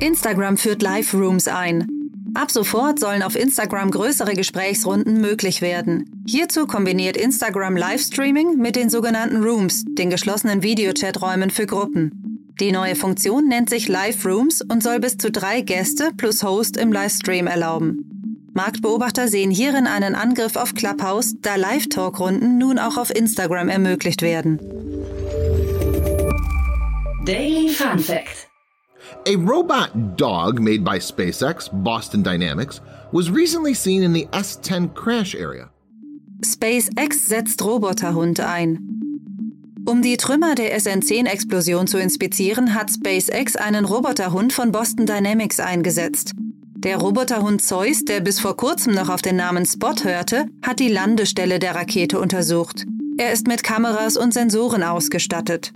Instagram 0.00 0.56
führt 0.56 0.82
Live 0.82 1.14
Rooms 1.14 1.48
ein. 1.48 1.86
Ab 2.34 2.50
sofort 2.50 2.98
sollen 2.98 3.22
auf 3.22 3.36
Instagram 3.36 3.90
größere 3.90 4.32
Gesprächsrunden 4.32 5.20
möglich 5.20 5.60
werden. 5.60 6.24
Hierzu 6.26 6.66
kombiniert 6.66 7.16
Instagram 7.16 7.76
Livestreaming 7.76 8.56
mit 8.56 8.74
den 8.74 8.88
sogenannten 8.88 9.42
Rooms, 9.44 9.84
den 9.86 10.08
geschlossenen 10.08 10.62
Videochaträumen 10.62 11.50
für 11.50 11.66
Gruppen. 11.66 12.54
Die 12.58 12.72
neue 12.72 12.94
Funktion 12.94 13.48
nennt 13.48 13.68
sich 13.68 13.88
Live 13.88 14.24
Rooms 14.24 14.62
und 14.62 14.82
soll 14.82 14.98
bis 14.98 15.18
zu 15.18 15.30
drei 15.30 15.60
Gäste 15.60 16.10
plus 16.16 16.42
Host 16.42 16.78
im 16.78 16.90
Livestream 16.90 17.46
erlauben. 17.46 18.11
Marktbeobachter 18.54 19.28
sehen 19.28 19.50
hierin 19.50 19.86
einen 19.86 20.14
Angriff 20.14 20.56
auf 20.56 20.74
Clubhouse, 20.74 21.34
da 21.40 21.56
Live-Talk-Runden 21.56 22.58
nun 22.58 22.78
auch 22.78 22.96
auf 22.96 23.14
Instagram 23.14 23.68
ermöglicht 23.68 24.22
werden. 24.22 24.58
Daily 27.24 27.68
Fun 27.68 27.98
Fact 27.98 28.48
A 29.26 29.36
robot 29.36 30.16
dog 30.16 30.58
made 30.58 30.82
by 30.82 30.98
SpaceX, 30.98 31.70
Boston 31.72 32.24
Dynamics, 32.24 32.80
was 33.12 33.30
recently 33.30 33.72
seen 33.72 34.02
in 34.02 34.12
the 34.12 34.26
S10 34.32 34.94
crash 34.94 35.34
area. 35.34 35.70
SpaceX 36.44 37.28
setzt 37.28 37.62
Roboterhund 37.62 38.40
ein. 38.40 38.80
Um 39.86 40.02
die 40.02 40.16
Trümmer 40.16 40.56
der 40.56 40.76
SN10-Explosion 40.76 41.86
zu 41.86 41.98
inspizieren, 41.98 42.74
hat 42.74 42.90
SpaceX 42.90 43.54
einen 43.54 43.84
Roboterhund 43.84 44.52
von 44.52 44.72
Boston 44.72 45.06
Dynamics 45.06 45.60
eingesetzt. 45.60 46.32
Der 46.82 46.96
Roboterhund 46.96 47.62
Zeus, 47.62 48.04
der 48.04 48.18
bis 48.18 48.40
vor 48.40 48.56
kurzem 48.56 48.92
noch 48.92 49.08
auf 49.08 49.22
den 49.22 49.36
Namen 49.36 49.64
Spot 49.64 49.94
hörte, 50.02 50.46
hat 50.62 50.80
die 50.80 50.88
Landestelle 50.88 51.60
der 51.60 51.76
Rakete 51.76 52.18
untersucht. 52.18 52.86
Er 53.18 53.32
ist 53.32 53.46
mit 53.46 53.62
Kameras 53.62 54.16
und 54.16 54.34
Sensoren 54.34 54.82
ausgestattet. 54.82 55.72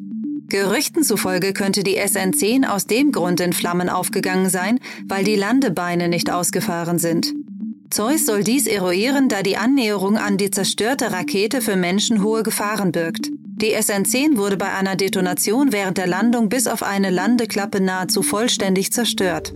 Gerüchten 0.49 1.05
zufolge 1.05 1.53
könnte 1.53 1.85
die 1.85 1.97
SN10 1.97 2.67
aus 2.67 2.89
dem 2.89 3.13
Grund 3.13 3.39
in 3.39 3.53
Flammen 3.53 3.89
aufgegangen 3.89 4.51
sein, 4.51 4.81
weil 5.07 5.23
die 5.23 5.37
Landebeine 5.37 6.09
nicht 6.09 6.29
ausgefahren 6.29 6.99
sind. 6.99 7.35
Zeus 7.89 8.27
soll 8.27 8.43
dies 8.43 8.67
eruieren, 8.67 9.29
da 9.29 9.43
die 9.45 9.57
Annäherung 9.57 10.17
an 10.17 10.37
die 10.37 10.51
zerstörte 10.51 11.13
Rakete 11.13 11.61
für 11.61 11.77
Menschen 11.77 12.25
hohe 12.25 12.43
Gefahren 12.43 12.91
birgt. 12.91 13.31
Die 13.33 13.77
SN10 13.77 14.39
wurde 14.39 14.57
bei 14.57 14.73
einer 14.73 14.97
Detonation 14.97 15.73
während 15.73 15.99
der 15.99 16.09
Landung 16.09 16.49
bis 16.49 16.67
auf 16.67 16.83
eine 16.83 17.11
Landeklappe 17.11 17.81
nahezu 17.81 18.23
vollständig 18.23 18.93
zerstört. 18.93 19.55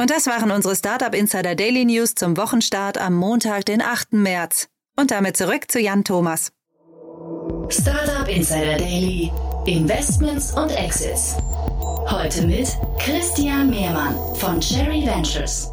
Und 0.00 0.10
das 0.10 0.28
waren 0.28 0.52
unsere 0.52 0.76
Startup 0.76 1.12
Insider 1.12 1.56
Daily 1.56 1.84
News 1.84 2.14
zum 2.14 2.36
Wochenstart 2.36 2.98
am 2.98 3.16
Montag, 3.16 3.64
den 3.64 3.82
8. 3.82 4.12
März. 4.12 4.68
Und 4.96 5.10
damit 5.10 5.36
zurück 5.36 5.68
zu 5.68 5.80
Jan 5.80 6.04
Thomas. 6.04 6.52
Startup 7.68 8.28
Insider 8.28 8.78
Daily, 8.78 9.32
Investments 9.66 10.52
und 10.52 10.70
Exits. 10.70 11.36
Heute 12.08 12.46
mit 12.46 12.68
Christian 13.00 13.70
Mehrmann 13.70 14.14
von 14.36 14.60
Cherry 14.60 15.04
Ventures. 15.04 15.72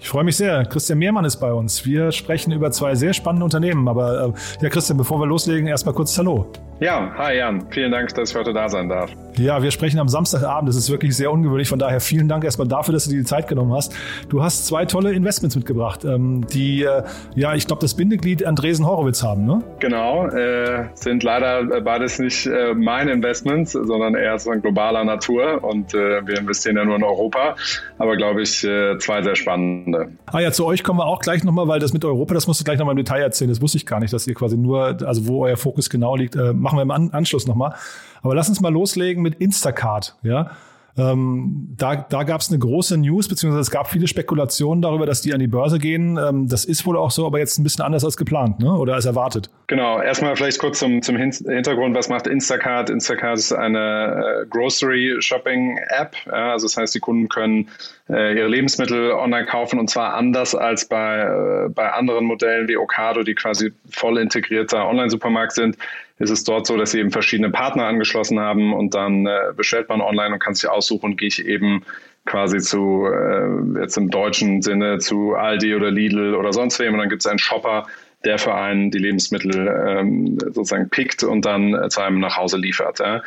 Ich 0.00 0.08
freue 0.08 0.24
mich 0.24 0.36
sehr. 0.36 0.64
Christian 0.64 0.98
Mehrmann 0.98 1.24
ist 1.24 1.36
bei 1.36 1.52
uns. 1.52 1.86
Wir 1.86 2.10
sprechen 2.10 2.50
über 2.50 2.72
zwei 2.72 2.96
sehr 2.96 3.12
spannende 3.12 3.44
Unternehmen. 3.44 3.86
Aber 3.86 4.34
äh, 4.34 4.62
ja, 4.64 4.70
Christian, 4.70 4.98
bevor 4.98 5.20
wir 5.20 5.26
loslegen, 5.26 5.68
erstmal 5.68 5.94
kurz 5.94 6.18
Hallo. 6.18 6.50
Ja, 6.82 7.12
hi 7.16 7.36
Jan. 7.36 7.64
Vielen 7.70 7.92
Dank, 7.92 8.12
dass 8.14 8.30
ich 8.30 8.36
heute 8.36 8.52
da 8.52 8.68
sein 8.68 8.88
darf. 8.88 9.08
Ja, 9.36 9.62
wir 9.62 9.70
sprechen 9.70 10.00
am 10.00 10.08
Samstagabend. 10.08 10.68
Das 10.68 10.76
ist 10.76 10.90
wirklich 10.90 11.16
sehr 11.16 11.30
ungewöhnlich. 11.30 11.68
Von 11.68 11.78
daher 11.78 12.00
vielen 12.00 12.28
Dank 12.28 12.42
erstmal 12.44 12.66
dafür, 12.66 12.92
dass 12.92 13.04
du 13.04 13.10
dir 13.10 13.18
die 13.18 13.24
Zeit 13.24 13.46
genommen 13.46 13.72
hast. 13.72 13.94
Du 14.28 14.42
hast 14.42 14.66
zwei 14.66 14.84
tolle 14.84 15.12
Investments 15.12 15.54
mitgebracht, 15.56 16.04
ähm, 16.04 16.44
die, 16.48 16.82
äh, 16.82 17.04
ja, 17.34 17.54
ich 17.54 17.66
glaube, 17.68 17.80
das 17.80 17.94
Bindeglied 17.94 18.44
Andresen 18.44 18.84
Horowitz 18.84 19.22
haben, 19.22 19.46
ne? 19.46 19.62
Genau. 19.78 20.26
Äh, 20.26 20.88
sind 20.94 21.22
leider 21.22 21.80
beides 21.80 22.18
nicht 22.18 22.46
äh, 22.46 22.74
meine 22.74 23.12
Investments, 23.12 23.72
sondern 23.72 24.16
eher 24.16 24.38
so 24.38 24.50
globaler 24.50 25.04
Natur. 25.04 25.62
Und 25.62 25.94
äh, 25.94 26.26
wir 26.26 26.38
investieren 26.38 26.76
ja 26.76 26.84
nur 26.84 26.96
in 26.96 27.04
Europa. 27.04 27.54
Aber 27.98 28.16
glaube 28.16 28.42
ich, 28.42 28.64
äh, 28.64 28.98
zwei 28.98 29.22
sehr 29.22 29.36
spannende. 29.36 30.08
Ah 30.26 30.40
ja, 30.40 30.50
zu 30.50 30.66
euch 30.66 30.82
kommen 30.82 30.98
wir 30.98 31.06
auch 31.06 31.20
gleich 31.20 31.44
nochmal, 31.44 31.68
weil 31.68 31.80
das 31.80 31.92
mit 31.92 32.04
Europa, 32.04 32.34
das 32.34 32.48
musst 32.48 32.60
du 32.60 32.64
gleich 32.64 32.78
nochmal 32.78 32.94
im 32.94 33.04
Detail 33.04 33.22
erzählen. 33.22 33.50
Das 33.50 33.62
wusste 33.62 33.78
ich 33.78 33.86
gar 33.86 34.00
nicht, 34.00 34.12
dass 34.12 34.26
ihr 34.26 34.34
quasi 34.34 34.58
nur, 34.58 34.98
also 35.06 35.26
wo 35.26 35.44
euer 35.44 35.56
Fokus 35.56 35.88
genau 35.88 36.16
liegt, 36.16 36.36
äh, 36.36 36.52
machen 36.72 36.78
wir 36.78 36.82
im 36.82 36.90
An 36.90 37.10
Anschluss 37.12 37.46
nochmal. 37.46 37.74
Aber 38.22 38.34
lass 38.34 38.48
uns 38.48 38.60
mal 38.60 38.72
loslegen 38.72 39.22
mit 39.22 39.36
Instacart, 39.36 40.16
ja. 40.22 40.52
Ähm, 40.94 41.74
da 41.78 41.96
da 41.96 42.22
gab 42.22 42.42
es 42.42 42.50
eine 42.50 42.58
große 42.58 42.98
News, 42.98 43.26
beziehungsweise 43.26 43.62
es 43.62 43.70
gab 43.70 43.88
viele 43.88 44.06
Spekulationen 44.06 44.82
darüber, 44.82 45.06
dass 45.06 45.22
die 45.22 45.32
an 45.32 45.40
die 45.40 45.46
Börse 45.46 45.78
gehen. 45.78 46.18
Ähm, 46.18 46.48
das 46.48 46.66
ist 46.66 46.84
wohl 46.84 46.98
auch 46.98 47.10
so, 47.10 47.24
aber 47.26 47.38
jetzt 47.38 47.58
ein 47.58 47.62
bisschen 47.62 47.82
anders 47.82 48.04
als 48.04 48.18
geplant, 48.18 48.58
ne? 48.60 48.70
oder 48.70 48.92
als 48.94 49.06
erwartet. 49.06 49.48
Genau, 49.68 50.02
erstmal 50.02 50.36
vielleicht 50.36 50.58
kurz 50.58 50.80
zum, 50.80 51.00
zum 51.00 51.16
Hintergrund, 51.16 51.96
was 51.96 52.10
macht 52.10 52.26
Instacart? 52.26 52.90
Instacart 52.90 53.38
ist 53.38 53.52
eine 53.54 54.42
äh, 54.42 54.46
Grocery 54.50 55.16
Shopping 55.20 55.78
App, 55.88 56.14
ja, 56.26 56.52
also 56.52 56.66
das 56.66 56.76
heißt, 56.76 56.94
die 56.94 57.00
Kunden 57.00 57.30
können 57.30 57.70
äh, 58.10 58.36
ihre 58.36 58.48
Lebensmittel 58.48 59.12
online 59.12 59.46
kaufen 59.46 59.78
und 59.78 59.88
zwar 59.88 60.12
anders 60.12 60.54
als 60.54 60.84
bei, 60.84 61.22
äh, 61.22 61.68
bei 61.70 61.90
anderen 61.90 62.26
Modellen 62.26 62.68
wie 62.68 62.76
Ocado, 62.76 63.22
die 63.22 63.34
quasi 63.34 63.72
voll 63.88 64.18
integrierter 64.18 64.86
Online-Supermarkt 64.86 65.52
sind 65.52 65.78
ist 66.22 66.30
es 66.30 66.44
dort 66.44 66.66
so, 66.68 66.76
dass 66.76 66.92
sie 66.92 67.00
eben 67.00 67.10
verschiedene 67.10 67.50
Partner 67.50 67.84
angeschlossen 67.86 68.38
haben 68.38 68.72
und 68.72 68.94
dann 68.94 69.26
äh, 69.26 69.52
bestellt 69.56 69.88
man 69.88 70.00
online 70.00 70.34
und 70.34 70.38
kann 70.38 70.54
sich 70.54 70.70
aussuchen, 70.70 71.16
gehe 71.16 71.26
ich 71.26 71.44
eben 71.44 71.82
quasi 72.26 72.58
zu, 72.58 73.06
äh, 73.06 73.80
jetzt 73.80 73.96
im 73.96 74.08
deutschen 74.08 74.62
Sinne, 74.62 74.98
zu 74.98 75.34
Aldi 75.34 75.74
oder 75.74 75.90
Lidl 75.90 76.36
oder 76.36 76.52
sonst 76.52 76.78
wem 76.78 76.92
und 76.94 77.00
dann 77.00 77.08
gibt 77.08 77.22
es 77.22 77.26
einen 77.26 77.40
Shopper, 77.40 77.86
der 78.24 78.38
für 78.38 78.54
einen 78.54 78.92
die 78.92 78.98
Lebensmittel 78.98 79.66
ähm, 79.66 80.38
sozusagen 80.38 80.88
pickt 80.90 81.24
und 81.24 81.44
dann 81.44 81.74
äh, 81.74 81.88
zu 81.88 82.00
einem 82.02 82.20
nach 82.20 82.36
Hause 82.36 82.56
liefert. 82.56 83.00
Ja. 83.00 83.20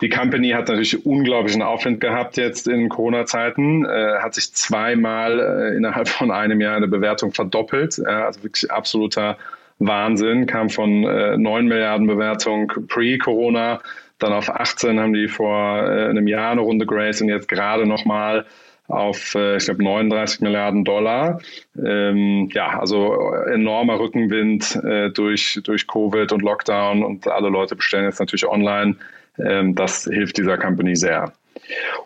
Die 0.00 0.08
Company 0.08 0.48
hat 0.50 0.68
natürlich 0.68 1.04
unglaublichen 1.04 1.60
Aufwind 1.60 2.00
gehabt 2.00 2.38
jetzt 2.38 2.66
in 2.66 2.88
Corona-Zeiten, 2.88 3.84
äh, 3.84 4.14
hat 4.20 4.32
sich 4.32 4.54
zweimal 4.54 5.38
äh, 5.38 5.76
innerhalb 5.76 6.08
von 6.08 6.30
einem 6.30 6.62
Jahr 6.62 6.76
eine 6.76 6.88
Bewertung 6.88 7.32
verdoppelt, 7.32 8.02
also 8.06 8.42
wirklich 8.42 8.70
absoluter 8.72 9.36
Wahnsinn, 9.78 10.46
kam 10.46 10.70
von 10.70 11.04
äh, 11.04 11.36
9 11.36 11.66
Milliarden 11.66 12.06
Bewertung 12.06 12.72
pre-Corona, 12.88 13.80
dann 14.18 14.32
auf 14.32 14.50
18 14.50 14.98
haben 14.98 15.12
die 15.12 15.28
vor 15.28 15.78
äh, 15.82 16.08
einem 16.08 16.26
Jahr 16.26 16.52
eine 16.52 16.62
Runde 16.62 16.86
Grace 16.86 17.22
und 17.22 17.28
jetzt 17.28 17.48
gerade 17.48 17.86
nochmal 17.86 18.46
auf, 18.88 19.34
äh, 19.34 19.56
ich 19.58 19.66
glaube, 19.66 19.84
39 19.84 20.40
Milliarden 20.40 20.84
Dollar. 20.84 21.40
Ähm, 21.76 22.48
ja, 22.52 22.80
also 22.80 23.32
enormer 23.52 24.00
Rückenwind 24.00 24.76
äh, 24.82 25.10
durch, 25.10 25.60
durch 25.62 25.86
Covid 25.86 26.32
und 26.32 26.42
Lockdown 26.42 27.04
und 27.04 27.28
alle 27.28 27.50
Leute 27.50 27.76
bestellen 27.76 28.04
jetzt 28.04 28.18
natürlich 28.18 28.46
online. 28.46 28.96
Ähm, 29.38 29.74
das 29.74 30.04
hilft 30.04 30.38
dieser 30.38 30.58
Company 30.58 30.96
sehr. 30.96 31.32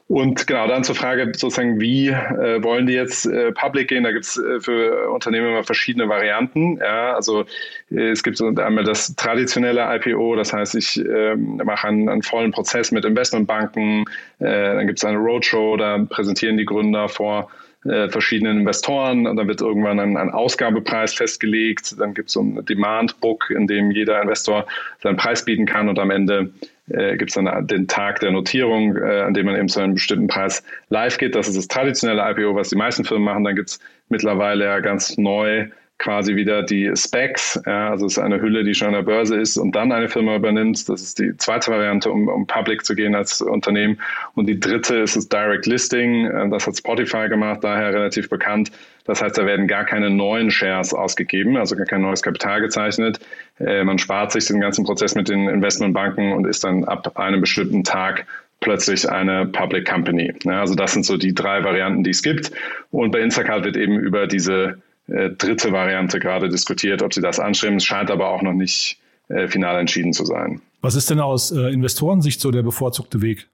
Und 0.09 0.47
genau, 0.47 0.67
dann 0.67 0.85
zur 0.85 0.95
Frage 0.95 1.27
sozusagen, 1.35 1.81
wie 1.81 2.09
äh, 2.09 2.63
wollen 2.63 2.87
die 2.87 2.95
jetzt 2.95 3.27
äh, 3.27 3.53
public 3.53 3.89
gehen? 3.89 4.05
Da 4.05 4.13
gibt 4.13 4.25
es 4.25 4.37
äh, 4.37 4.61
für 4.61 5.11
Unternehmen 5.11 5.49
immer 5.49 5.65
verschiedene 5.65 6.09
Varianten. 6.09 6.79
Ja, 6.79 7.15
also 7.15 7.45
äh, 7.91 8.11
es 8.11 8.23
gibt 8.23 8.41
einmal 8.43 8.85
das 8.85 9.15
traditionelle 9.17 9.83
IPO, 9.97 10.37
das 10.37 10.53
heißt, 10.53 10.75
ich 10.75 10.99
ähm, 10.99 11.61
mache 11.65 11.89
einen, 11.89 12.09
einen, 12.09 12.23
vollen 12.23 12.51
Prozess 12.51 12.91
mit 12.91 13.05
Investmentbanken, 13.05 14.05
äh, 14.41 14.75
dann 14.75 14.87
gibt 14.87 14.99
es 14.99 15.05
eine 15.05 15.19
Roadshow, 15.19 15.77
da 15.77 15.99
präsentieren 16.09 16.57
die 16.57 16.65
Gründer 16.65 17.09
vor 17.09 17.49
äh, 17.85 18.09
verschiedenen 18.09 18.61
Investoren 18.61 19.27
und 19.27 19.37
dann 19.37 19.49
wird 19.49 19.61
irgendwann 19.61 19.99
ein, 19.99 20.17
ein 20.17 20.31
Ausgabepreis 20.31 21.15
festgelegt, 21.15 21.99
dann 21.99 22.15
gibt 22.15 22.29
es 22.29 22.35
so 22.35 22.43
ein 22.43 22.65
Demand-Book, 22.65 23.51
in 23.51 23.67
dem 23.67 23.91
jeder 23.91 24.21
Investor 24.23 24.67
seinen 25.03 25.17
Preis 25.17 25.45
bieten 25.45 25.67
kann 25.67 25.89
und 25.89 25.99
am 25.99 26.11
Ende 26.11 26.53
äh, 26.89 27.17
gibt 27.17 27.31
es 27.31 27.35
dann 27.35 27.67
den 27.67 27.87
Tag 27.87 28.21
der 28.21 28.33
Notierung, 28.33 28.97
äh, 28.97 29.21
an 29.21 29.35
dem 29.35 29.47
man 29.47 29.57
eben 29.57 29.69
zu 29.69 29.81
einem 29.81 29.95
bestimmten 29.95 30.27
Preis 30.27 30.63
live 30.89 31.19
geht. 31.19 31.35
Das 31.35 31.49
ist 31.49 31.57
das 31.57 31.69
traditionelle 31.69 32.23
IPO, 32.31 32.55
was 32.55 32.71
die 32.71 32.77
meisten 32.77 33.05
Firmen 33.05 33.25
machen. 33.25 33.45
Dann 33.45 33.57
gibt 33.57 33.71
es 33.71 33.81
mittlerweile 34.09 34.65
ja 34.65 34.81
ganz 34.81 35.17
neu 35.17 35.69
quasi 36.03 36.35
wieder 36.35 36.63
die 36.65 36.91
Specs, 36.97 37.61
ja, 37.65 37.91
also 37.91 38.07
es 38.07 38.17
ist 38.17 38.19
eine 38.19 38.41
Hülle, 38.41 38.65
die 38.65 38.75
schon 38.75 38.89
an 38.89 38.95
der 38.95 39.03
Börse 39.03 39.37
ist 39.37 39.57
und 39.57 39.75
dann 39.75 39.93
eine 39.93 40.09
Firma 40.09 40.35
übernimmt. 40.35 40.89
Das 40.89 41.01
ist 41.01 41.21
die 41.21 41.37
zweite 41.37 41.71
Variante, 41.71 42.11
um, 42.11 42.29
um 42.29 42.47
public 42.47 42.85
zu 42.85 42.97
gehen 42.97 43.15
als 43.15 43.41
Unternehmen. 43.41 43.99
Und 44.35 44.47
die 44.47 44.59
dritte 44.59 44.97
ist 44.97 45.15
das 45.15 45.29
Direct 45.29 45.65
Listing. 45.67 46.27
Äh, 46.27 46.49
das 46.51 46.67
hat 46.67 46.77
Spotify 46.77 47.29
gemacht, 47.29 47.61
daher 47.63 47.95
relativ 47.95 48.29
bekannt. 48.29 48.73
Das 49.05 49.23
heißt, 49.23 49.39
da 49.39 49.47
werden 49.47 49.69
gar 49.69 49.85
keine 49.85 50.11
neuen 50.11 50.51
Shares 50.51 50.93
ausgegeben, 50.93 51.57
also 51.57 51.77
gar 51.77 51.87
kein 51.87 52.03
neues 52.03 52.23
Kapital 52.23 52.61
gezeichnet. 52.61 53.21
Äh, 53.61 53.85
man 53.85 53.99
spart 53.99 54.33
sich 54.33 54.47
den 54.47 54.61
ganzen 54.61 54.85
Prozess 54.85 55.15
mit 55.15 55.29
den 55.29 55.49
Investmentbanken 55.49 56.33
und 56.33 56.47
ist 56.47 56.65
dann 56.65 56.85
ab 56.85 57.17
einem 57.17 57.41
bestimmten 57.41 57.85
Tag 57.85 58.27
plötzlich 58.59 59.09
eine 59.09 59.47
Public 59.47 59.89
Company. 59.89 60.35
Ja, 60.43 60.61
also 60.61 60.75
das 60.75 60.95
sind 60.95 61.07
so 61.07 61.17
die 61.17 61.33
drei 61.33 61.63
Varianten, 61.63 62.03
die 62.03 62.11
es 62.11 62.23
gibt. 62.23 62.51
Und 62.91 63.13
bei 63.13 63.21
Instacart 63.21 63.65
wird 63.65 63.77
eben 63.77 64.01
über 64.01 64.27
diese 64.27 64.79
äh, 65.09 65.31
dritte 65.31 65.73
Variante 65.73 66.19
gerade 66.21 66.49
diskutiert, 66.49 67.03
ob 67.03 67.13
sie 67.15 67.21
das 67.21 67.41
anstreben. 67.41 67.77
Es 67.77 67.85
scheint 67.85 68.11
aber 68.11 68.29
auch 68.29 68.43
noch 68.43 68.53
nicht 68.53 68.99
äh, 69.29 69.49
final 69.49 69.79
entschieden 69.79 70.13
zu 70.13 70.25
sein. 70.25 70.61
Was 70.81 70.95
ist 70.95 71.11
denn 71.11 71.21
aus 71.21 71.51
äh, 71.53 71.73
Investorensicht 71.73 72.41
so 72.41 72.51
der 72.51 72.63
bevorzugte 72.63 73.23
Weg? 73.23 73.49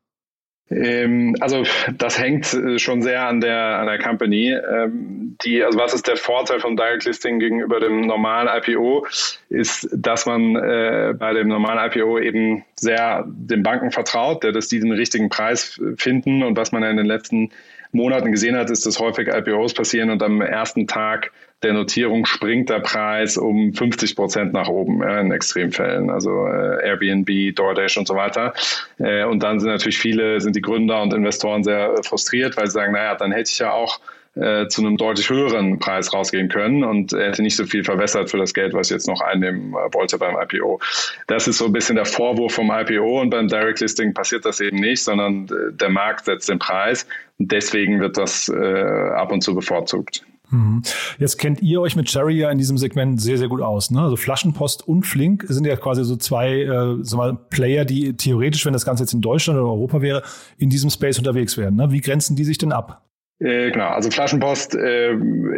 Ähm, 0.70 1.34
also 1.40 1.64
das 1.96 2.18
hängt 2.18 2.52
äh, 2.52 2.78
schon 2.78 3.00
sehr 3.00 3.26
an 3.26 3.40
der 3.40 3.78
an 3.78 3.86
der 3.86 3.98
Company. 3.98 4.52
Ähm, 4.52 5.36
die, 5.42 5.62
also 5.62 5.78
was 5.78 5.94
ist 5.94 6.06
der 6.06 6.16
Vorteil 6.16 6.60
vom 6.60 6.76
Direct 6.76 7.04
Listing 7.04 7.38
gegenüber 7.38 7.80
dem 7.80 8.02
normalen 8.02 8.48
IPO? 8.48 9.06
Ist, 9.48 9.88
dass 9.92 10.26
man 10.26 10.56
äh, 10.56 11.14
bei 11.18 11.32
dem 11.32 11.48
normalen 11.48 11.90
IPO 11.90 12.18
eben 12.18 12.64
sehr 12.76 13.24
den 13.26 13.62
Banken 13.62 13.90
vertraut, 13.90 14.44
dass 14.44 14.68
die 14.68 14.80
den 14.80 14.92
richtigen 14.92 15.30
Preis 15.30 15.80
finden 15.96 16.42
und 16.42 16.56
was 16.56 16.72
man 16.72 16.82
ja 16.82 16.90
in 16.90 16.98
den 16.98 17.06
letzten 17.06 17.50
Monaten 17.92 18.32
gesehen 18.32 18.56
hat, 18.56 18.70
ist, 18.70 18.86
dass 18.86 18.98
häufig 18.98 19.28
IPOs 19.28 19.74
passieren 19.74 20.10
und 20.10 20.22
am 20.22 20.40
ersten 20.40 20.86
Tag 20.86 21.32
der 21.62 21.72
Notierung 21.72 22.24
springt 22.24 22.70
der 22.70 22.80
Preis 22.80 23.36
um 23.36 23.72
50 23.72 24.14
Prozent 24.14 24.52
nach 24.52 24.68
oben 24.68 25.02
ja, 25.02 25.20
in 25.20 25.32
Extremfällen, 25.32 26.08
also 26.08 26.46
äh, 26.46 26.86
Airbnb, 26.86 27.54
DoorDash 27.56 27.96
und 27.96 28.06
so 28.06 28.14
weiter. 28.14 28.54
Äh, 28.98 29.24
und 29.24 29.42
dann 29.42 29.58
sind 29.58 29.70
natürlich 29.70 29.98
viele, 29.98 30.40
sind 30.40 30.54
die 30.54 30.62
Gründer 30.62 31.02
und 31.02 31.12
Investoren 31.12 31.64
sehr 31.64 31.94
frustriert, 32.04 32.56
weil 32.56 32.66
sie 32.66 32.72
sagen, 32.72 32.92
naja, 32.92 33.16
dann 33.16 33.32
hätte 33.32 33.50
ich 33.50 33.58
ja 33.58 33.72
auch 33.72 34.00
äh, 34.40 34.68
zu 34.68 34.82
einem 34.82 34.96
deutlich 34.96 35.30
höheren 35.30 35.78
Preis 35.78 36.12
rausgehen 36.12 36.48
können 36.48 36.84
und 36.84 37.12
er 37.12 37.28
hätte 37.28 37.42
nicht 37.42 37.56
so 37.56 37.64
viel 37.64 37.84
verwässert 37.84 38.30
für 38.30 38.38
das 38.38 38.54
Geld, 38.54 38.74
was 38.74 38.88
ich 38.88 38.94
jetzt 38.94 39.08
noch 39.08 39.20
einnehmen 39.20 39.72
äh, 39.72 39.94
wollte 39.94 40.18
beim 40.18 40.36
IPO. 40.36 40.80
Das 41.26 41.48
ist 41.48 41.58
so 41.58 41.66
ein 41.66 41.72
bisschen 41.72 41.96
der 41.96 42.04
Vorwurf 42.04 42.52
vom 42.54 42.70
IPO 42.70 43.20
und 43.20 43.30
beim 43.30 43.48
Direct 43.48 43.80
Listing 43.80 44.14
passiert 44.14 44.44
das 44.44 44.60
eben 44.60 44.78
nicht, 44.78 45.02
sondern 45.02 45.46
äh, 45.46 45.72
der 45.72 45.88
Markt 45.88 46.26
setzt 46.26 46.48
den 46.48 46.58
Preis 46.58 47.06
und 47.38 47.50
deswegen 47.52 48.00
wird 48.00 48.16
das 48.16 48.48
äh, 48.48 49.10
ab 49.14 49.32
und 49.32 49.42
zu 49.42 49.54
bevorzugt. 49.54 50.24
Mhm. 50.50 50.82
Jetzt 51.18 51.38
kennt 51.38 51.60
ihr 51.60 51.80
euch 51.80 51.96
mit 51.96 52.06
Cherry 52.06 52.38
ja 52.38 52.50
in 52.50 52.58
diesem 52.58 52.78
Segment 52.78 53.20
sehr, 53.20 53.38
sehr 53.38 53.48
gut 53.48 53.60
aus. 53.60 53.90
Ne? 53.90 54.00
Also 54.00 54.16
Flaschenpost 54.16 54.86
und 54.86 55.04
Flink 55.04 55.44
sind 55.48 55.66
ja 55.66 55.76
quasi 55.76 56.04
so 56.04 56.16
zwei 56.16 56.62
äh, 56.62 56.96
so 57.02 57.16
mal 57.16 57.36
Player, 57.50 57.84
die 57.84 58.14
theoretisch, 58.14 58.64
wenn 58.64 58.72
das 58.72 58.86
Ganze 58.86 59.02
jetzt 59.02 59.12
in 59.12 59.20
Deutschland 59.20 59.58
oder 59.58 59.68
Europa 59.68 60.00
wäre, 60.00 60.22
in 60.56 60.70
diesem 60.70 60.90
Space 60.90 61.18
unterwegs 61.18 61.56
wären. 61.56 61.76
Ne? 61.76 61.90
Wie 61.90 62.00
grenzen 62.00 62.36
die 62.36 62.44
sich 62.44 62.58
denn 62.58 62.72
ab? 62.72 63.07
Äh, 63.40 63.70
genau, 63.70 63.90
also 63.90 64.10
Flaschenpost 64.10 64.74
äh, 64.74 65.14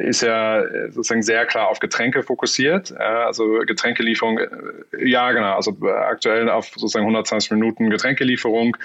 ist 0.06 0.20
ja 0.22 0.62
sozusagen 0.90 1.22
sehr 1.22 1.46
klar 1.46 1.68
auf 1.68 1.78
Getränke 1.78 2.22
fokussiert. 2.22 2.90
Äh, 2.90 3.02
also 3.02 3.60
Getränkelieferung, 3.66 4.38
äh, 4.38 4.48
ja 5.08 5.32
genau, 5.32 5.54
also 5.54 5.76
aktuell 5.86 6.50
auf 6.50 6.66
sozusagen 6.66 7.04
120 7.04 7.52
Minuten 7.52 7.88
Getränkelieferung. 7.88 8.76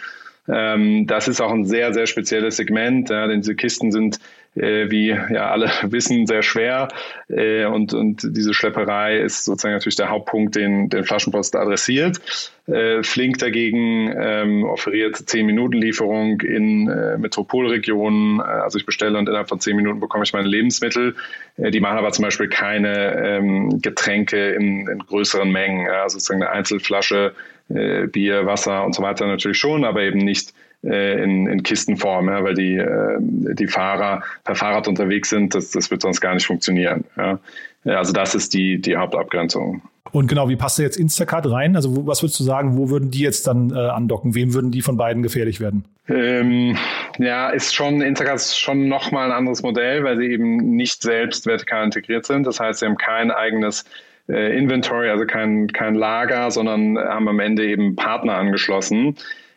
Ähm, 0.48 1.08
das 1.08 1.28
ist 1.28 1.42
auch 1.42 1.52
ein 1.52 1.66
sehr, 1.66 1.94
sehr 1.94 2.06
spezielles 2.06 2.56
Segment, 2.56 3.10
ja, 3.10 3.28
denn 3.28 3.42
diese 3.42 3.56
Kisten 3.56 3.92
sind 3.92 4.20
äh, 4.56 4.90
wie 4.90 5.08
ja 5.08 5.50
alle 5.52 5.70
wissen, 5.84 6.26
sehr 6.28 6.44
schwer. 6.44 6.88
Äh, 7.30 7.66
und, 7.66 7.94
und 7.94 8.22
diese 8.24 8.54
Schlepperei 8.54 9.18
ist 9.18 9.46
sozusagen 9.46 9.74
natürlich 9.74 9.96
der 9.96 10.10
Hauptpunkt, 10.10 10.56
den, 10.56 10.90
den 10.90 11.04
Flaschenpost 11.04 11.56
adressiert. 11.56 12.20
Äh, 12.68 13.04
Flink 13.04 13.38
dagegen 13.38 14.12
ähm, 14.18 14.64
offeriert 14.64 15.18
10-Minuten-Lieferung 15.18 16.42
in 16.42 16.90
äh, 16.90 17.18
Metropolregionen. 17.18 18.40
Äh, 18.40 18.44
also 18.44 18.80
ich 18.80 18.86
bestelle 18.86 19.18
und 19.18 19.30
innerhalb 19.30 19.50
von 19.50 19.60
10 19.60 19.76
Minuten 19.76 20.00
bekomme 20.00 20.24
ich 20.24 20.34
meine 20.34 20.48
Lebensmittel. 20.48 21.16
Äh, 21.58 21.72
die 21.72 21.80
machen 21.80 21.98
aber 21.98 22.12
zum 22.12 22.24
Beispiel 22.24 22.48
keine 22.48 23.16
ähm, 23.24 23.82
Getränke 23.82 24.50
in, 24.52 24.88
in 24.88 25.00
größeren 25.00 25.52
Mengen. 25.52 25.88
Also 25.88 26.18
sozusagen 26.18 26.42
eine 26.42 26.52
Einzelflasche 26.52 27.34
äh, 27.70 28.08
Bier, 28.08 28.46
Wasser 28.46 28.84
und 28.84 28.96
so 28.96 29.04
weiter 29.04 29.28
natürlich 29.28 29.58
schon, 29.58 29.86
aber 29.86 30.02
eben 30.02 30.20
nicht 30.20 30.54
in, 30.86 31.48
in 31.48 31.64
Kistenform, 31.64 32.30
ja, 32.30 32.44
weil 32.44 32.54
die, 32.54 32.78
äh, 32.78 33.18
die 33.20 33.68
Fahrer 33.68 34.24
per 34.44 34.56
Fahrrad 34.56 34.88
unterwegs 34.88 35.30
sind, 35.30 35.56
das, 35.56 35.72
das 35.72 35.90
wird 35.92 36.02
sonst 36.02 36.22
gar 36.22 36.34
nicht 36.34 36.46
funktionieren. 36.46 37.06
Ja. 37.18 37.40
Also 37.86 38.14
das 38.14 38.36
ist 38.36 38.54
die, 38.54 38.80
die 38.80 38.96
Hauptabgrenzung. 38.96 39.82
Und 40.12 40.28
genau, 40.28 40.48
wie 40.48 40.56
passt 40.56 40.80
da 40.80 40.84
jetzt 40.84 40.98
Instacart 40.98 41.50
rein? 41.52 41.76
Also 41.76 42.08
was 42.08 42.24
würdest 42.24 42.40
du 42.40 42.44
sagen, 42.44 42.78
wo 42.78 42.90
würden 42.90 43.12
die 43.12 43.20
jetzt 43.20 43.48
dann 43.48 43.72
äh, 43.72 43.76
andocken? 43.76 44.34
Wem 44.34 44.54
würden 44.54 44.72
die 44.72 44.82
von 44.82 44.98
beiden 44.98 45.24
gefährlich 45.24 45.60
werden? 45.60 45.86
Ähm, 46.08 46.78
ja, 47.18 47.50
ist 47.50 47.76
schon, 47.76 48.02
Instacart 48.02 48.36
ist 48.36 48.58
schon 48.58 48.88
nochmal 48.88 49.26
ein 49.26 49.38
anderes 49.38 49.64
Modell, 49.64 50.04
weil 50.04 50.18
sie 50.18 50.28
eben 50.28 50.76
nicht 50.76 51.02
selbst 51.02 51.46
vertikal 51.46 51.84
integriert 51.84 52.26
sind. 52.26 52.46
Das 52.46 52.60
heißt, 52.60 52.80
sie 52.80 52.86
haben 52.86 52.98
kein 52.98 53.32
eigenes 53.32 53.86
äh, 54.30 54.58
Inventory, 54.58 55.10
also 55.10 55.26
kein, 55.26 55.68
kein 55.68 55.96
Lager, 55.96 56.50
sondern 56.52 56.98
haben 56.98 57.28
am 57.28 57.40
Ende 57.40 57.66
eben 57.66 57.96
Partner 57.96 58.36
angeschlossen. 58.36 59.16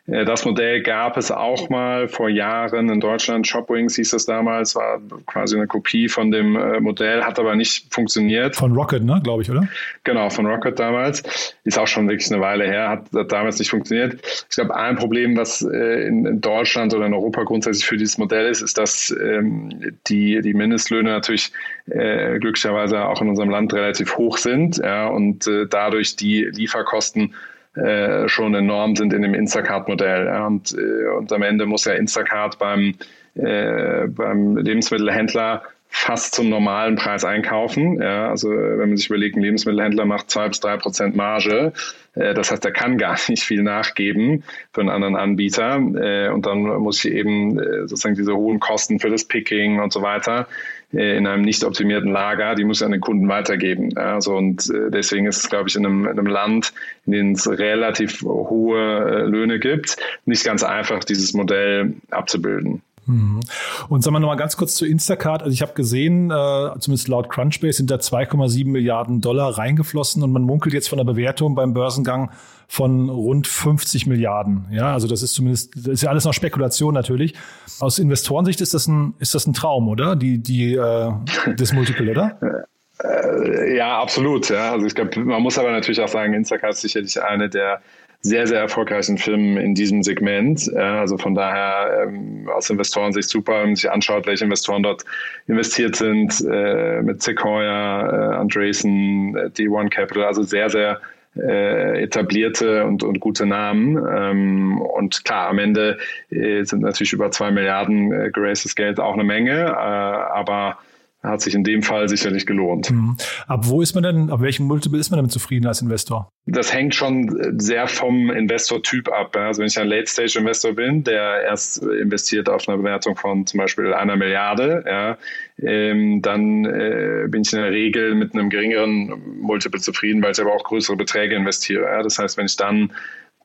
Äh, 0.09 0.25
das 0.25 0.45
Modell 0.45 0.83
gab 0.83 1.17
es 1.17 1.31
auch 1.31 1.69
mal 1.69 2.09
vor 2.09 2.29
Jahren 2.29 2.89
in 2.89 3.01
Deutschland. 3.01 3.47
Shopwings 3.47 3.97
hieß 3.97 4.11
das 4.11 4.27
damals, 4.27 4.75
war 4.75 5.01
quasi 5.27 5.57
eine 5.57 5.67
Kopie 5.67 6.09
von 6.09 6.31
dem 6.31 6.57
äh, 6.57 6.81
Modell, 6.81 7.23
hat 7.23 7.39
aber 7.39 7.55
nicht 7.55 7.93
funktioniert. 7.93 8.57
Von 8.57 8.73
Rocket, 8.73 9.05
ne, 9.05 9.21
glaube 9.23 9.43
ich, 9.43 9.51
oder? 9.51 9.69
Genau, 10.05 10.31
von 10.31 10.47
Rocket 10.47 10.79
damals. 10.79 11.23
Ist 11.65 11.79
auch 11.79 11.87
schon 11.87 12.09
wirklich 12.09 12.31
eine 12.33 12.41
Weile 12.41 12.65
her, 12.67 12.89
hat, 12.89 13.07
hat 13.15 13.33
damals 13.33 13.59
nicht 13.59 13.71
funktioniert. 13.71 14.21
Ich 14.49 14.57
glaube, 14.57 14.75
ein 14.75 14.97
Problem, 14.97 15.37
was 15.37 15.63
äh, 15.63 16.07
in, 16.07 16.41
Deutschland 16.41 16.95
oder 16.95 17.07
in 17.07 17.15
Europa 17.15 17.43
grundsätzlich 17.45 17.85
für 17.85 17.97
dieses 17.97 18.19
Modell 18.19 18.47
ist, 18.47 18.63
ist, 18.63 18.79
dass 18.79 19.15
ähm, 19.21 19.97
die, 20.07 20.41
die 20.41 20.55
Mindestlöhne 20.55 21.11
natürlich 21.11 21.53
äh, 21.91 22.39
glücklicherweise 22.39 23.05
auch 23.05 23.21
in 23.21 23.29
unserem 23.29 23.51
Land 23.51 23.73
relativ 23.75 24.17
hoch 24.17 24.39
sind 24.39 24.79
ja, 24.79 25.09
und 25.09 25.47
äh, 25.47 25.67
dadurch 25.69 26.17
die 26.17 26.45
Lieferkosten 26.45 27.35
äh, 27.79 28.29
schon 28.29 28.55
enorm 28.55 28.97
sind 28.97 29.13
in 29.13 29.23
dem 29.23 29.35
Instacart-Modell. 29.35 30.27
Ja. 30.27 30.47
Und, 30.47 30.75
äh, 30.77 31.09
und 31.17 31.33
am 31.33 31.43
Ende 31.43 31.67
muss 31.67 31.85
ja 31.85 31.93
Instacart 31.93 32.59
beim, 32.59 32.95
äh, 33.35 34.07
beim 34.09 34.57
Lebensmittelhändler 34.57 35.63
fast 35.91 36.35
zum 36.35 36.51
normalen 36.51 36.97
Preis 36.97 37.25
einkaufen. 37.25 38.01
Ja, 38.01 38.29
also 38.29 38.51
wenn 38.51 38.91
man 38.91 38.97
sich 38.97 39.09
überlegt, 39.09 39.37
ein 39.37 39.43
Lebensmittelhändler 39.43 40.05
macht 40.05 40.31
zwei 40.31 40.49
bis 40.49 40.61
drei 40.61 40.77
Prozent 40.77 41.17
Marge. 41.17 41.73
Äh, 42.15 42.35
das 42.35 42.51
heißt, 42.51 42.65
er 42.65 42.73
kann 42.73 42.99
gar 42.99 43.17
nicht 43.29 43.43
viel 43.43 43.63
nachgeben 43.63 44.45
für 44.73 44.83
einen 44.83 44.91
anderen 44.91 45.17
Anbieter. 45.17 45.77
Äh, 45.77 46.29
und 46.29 46.47
dann 46.47 46.63
muss 46.63 47.05
ich 47.05 47.13
eben 47.13 47.59
äh, 47.59 47.89
sozusagen 47.89 48.17
diese 48.17 48.35
hohen 48.35 48.61
Kosten 48.61 49.01
für 49.01 49.11
das 49.11 49.25
Picking 49.25 49.81
und 49.81 49.93
so 49.93 50.03
weiter 50.03 50.47
in 50.93 51.27
einem 51.27 51.43
nicht 51.43 51.65
optimierten 51.65 52.11
Lager, 52.11 52.55
die 52.55 52.65
muss 52.65 52.83
an 52.83 52.93
den 52.93 53.01
Kunden 53.01 53.29
weitergeben. 53.29 53.97
Also 53.97 54.37
und 54.37 54.73
deswegen 54.89 55.27
ist 55.27 55.39
es, 55.39 55.51
glaube 55.51 55.69
ich, 55.69 55.77
in 55.77 55.85
einem, 55.85 56.05
in 56.05 56.19
einem 56.19 56.27
Land, 56.27 56.73
in 57.05 57.13
dem 57.13 57.31
es 57.33 57.49
relativ 57.49 58.23
hohe 58.23 59.25
Löhne 59.27 59.59
gibt, 59.59 59.97
nicht 60.25 60.45
ganz 60.45 60.63
einfach, 60.63 61.05
dieses 61.05 61.35
Modell 61.35 61.95
abzubilden. 62.11 62.83
Mhm. 63.09 63.41
Und 63.89 64.05
sagen 64.05 64.15
wir 64.15 64.21
nochmal 64.21 64.37
ganz 64.37 64.57
kurz 64.57 64.75
zu 64.75 64.87
Instacart. 64.87 65.43
Also 65.43 65.53
ich 65.53 65.63
habe 65.63 65.73
gesehen, 65.73 66.31
äh, 66.31 66.79
zumindest 66.79 67.09
laut 67.09 67.31
Crunchbase 67.31 67.79
sind 67.79 67.91
da 67.91 67.97
2,7 67.97 68.67
Milliarden 68.67 69.21
Dollar 69.21 69.57
reingeflossen 69.57 70.23
und 70.23 70.31
man 70.31 70.43
munkelt 70.43 70.75
jetzt 70.75 70.89
von 70.89 70.99
der 70.99 71.05
Bewertung 71.05 71.55
beim 71.55 71.75
Börsengang 71.75 72.31
von 72.69 73.09
rund 73.09 73.47
50 73.47 74.07
Milliarden. 74.07 74.67
Ja, 74.71 74.93
also 74.93 75.09
das 75.09 75.23
ist 75.23 75.33
zumindest, 75.33 75.75
das 75.75 75.87
ist 75.95 76.03
ja 76.03 76.11
alles 76.11 76.25
noch 76.25 76.35
Spekulation 76.35 76.93
natürlich. 76.93 77.35
Aus 77.81 77.99
Investorensicht 77.99 78.61
ist 78.61 78.75
das 78.75 78.87
ein, 78.87 79.15
ist 79.19 79.35
das 79.35 79.47
ein 79.47 79.55
Traum, 79.55 79.89
oder? 79.89 80.15
Die, 80.15 80.39
die, 80.39 80.75
äh, 80.75 81.13
das 81.57 81.73
Multiple, 81.73 82.11
oder? 82.11 82.39
Äh, 83.01 83.77
ja, 83.77 84.01
absolut. 84.01 84.49
Ja. 84.49 84.73
Also 84.73 84.87
ich 84.87 84.95
glaube, 84.97 85.21
man 85.21 85.41
muss 85.41 85.57
aber 85.57 85.71
natürlich 85.71 86.01
auch 86.01 86.09
sagen, 86.09 86.35
Instacart 86.35 86.73
ist 86.73 86.81
sicherlich 86.81 87.23
eine 87.23 87.49
der 87.49 87.81
sehr, 88.21 88.47
sehr 88.47 88.61
erfolgreichen 88.61 89.17
Firmen 89.17 89.57
in 89.59 89.75
diesem 89.75 90.03
Segment. 90.03 90.75
Also 90.75 91.19
von 91.19 91.35
daher 91.35 92.05
ähm, 92.05 92.49
aus 92.53 92.69
Investorensicht 92.69 93.29
super, 93.29 93.61
wenn 93.61 93.67
man 93.69 93.77
sich 93.77 93.91
anschaut, 93.91 94.27
welche 94.27 94.45
Investoren 94.45 94.83
dort 94.83 95.05
investiert 95.47 95.97
sind, 95.97 96.45
äh, 96.51 97.01
mit 97.03 97.23
Sequoia, 97.23 98.33
äh, 98.33 98.37
Andreessen, 98.37 99.37
äh, 99.37 99.51
D1 99.51 99.91
Capital, 99.91 100.25
also 100.25 100.43
sehr, 100.43 100.69
sehr 100.69 101.01
äh, 101.37 102.03
etablierte 102.03 102.85
und, 102.85 103.03
und 103.05 103.21
gute 103.21 103.47
Namen. 103.47 103.97
Ähm, 103.97 104.81
und 104.81 105.25
klar, 105.25 105.49
am 105.49 105.59
Ende 105.59 105.99
äh, 106.31 106.65
sind 106.65 106.83
natürlich 106.83 107.13
über 107.13 107.31
zwei 107.31 107.51
Milliarden 107.51 108.13
äh, 108.13 108.31
geracedes 108.31 108.75
Geld 108.75 108.99
auch 108.99 109.15
eine 109.15 109.25
Menge, 109.25 109.67
äh, 109.67 109.69
aber 109.69 110.79
hat 111.23 111.41
sich 111.41 111.55
in 111.55 111.65
dem 111.65 111.83
Fall 111.83 112.09
sicherlich 112.09 112.47
gelohnt. 112.47 112.91
Mhm. 112.91 113.17
Ab 113.47 113.63
wo 113.65 113.83
ist 113.83 113.95
man 113.95 114.05
denn, 114.05 114.31
ab 114.31 114.41
welchem 114.41 114.67
Multiple 114.67 114.99
ist 114.99 115.11
man 115.11 115.21
denn 115.21 115.31
zufrieden 115.31 115.67
als 115.67 115.83
Investor? 115.83 116.31
Das 116.47 116.73
hängt 116.73 116.95
schon 116.95 117.59
sehr 117.59 117.89
vom 117.89 118.31
Investortyp 118.31 119.09
ab. 119.09 119.37
Also 119.37 119.61
wenn 119.61 119.67
ich 119.67 119.79
ein 119.79 119.89
Late-Stage-Investor 119.89 120.75
bin, 120.75 121.03
der 121.03 121.43
erst 121.43 121.83
investiert 121.83 122.49
auf 122.49 122.69
eine 122.69 122.79
Bewertung 122.79 123.17
von 123.17 123.47
zum 123.47 123.59
Beispiel 123.59 123.93
einer 123.93 124.17
Milliarde, 124.17 124.85
ja, 124.87 125.19
ähm, 125.61 126.23
dann 126.23 126.65
äh, 126.65 127.27
bin 127.29 127.43
ich 127.43 127.53
in 127.53 127.61
der 127.61 127.73
Regel 127.73 128.15
mit 128.15 128.35
einem 128.35 128.49
geringeren 128.49 129.41
Multiple 129.41 129.81
zufrieden, 129.81 130.23
weil 130.23 130.33
ich 130.33 130.41
aber 130.41 130.55
auch 130.55 130.65
größere 130.65 130.97
Beträge 130.97 131.35
investiere. 131.35 131.85
Ja. 131.85 132.03
Das 132.03 132.19
heißt, 132.19 132.37
wenn 132.37 132.47
ich 132.47 132.57
dann 132.57 132.93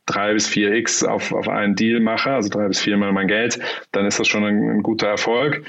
drei 0.05 0.33
bis 0.33 0.47
vier 0.47 0.73
X 0.73 1.03
auf, 1.03 1.31
auf 1.33 1.47
einen 1.47 1.75
Deal 1.75 1.99
mache, 1.99 2.31
also 2.31 2.49
drei 2.49 2.67
bis 2.67 2.79
viermal 2.79 3.13
mein 3.13 3.27
Geld, 3.27 3.59
dann 3.91 4.05
ist 4.05 4.19
das 4.19 4.27
schon 4.27 4.43
ein, 4.43 4.69
ein 4.69 4.83
guter 4.83 5.07
Erfolg. 5.07 5.63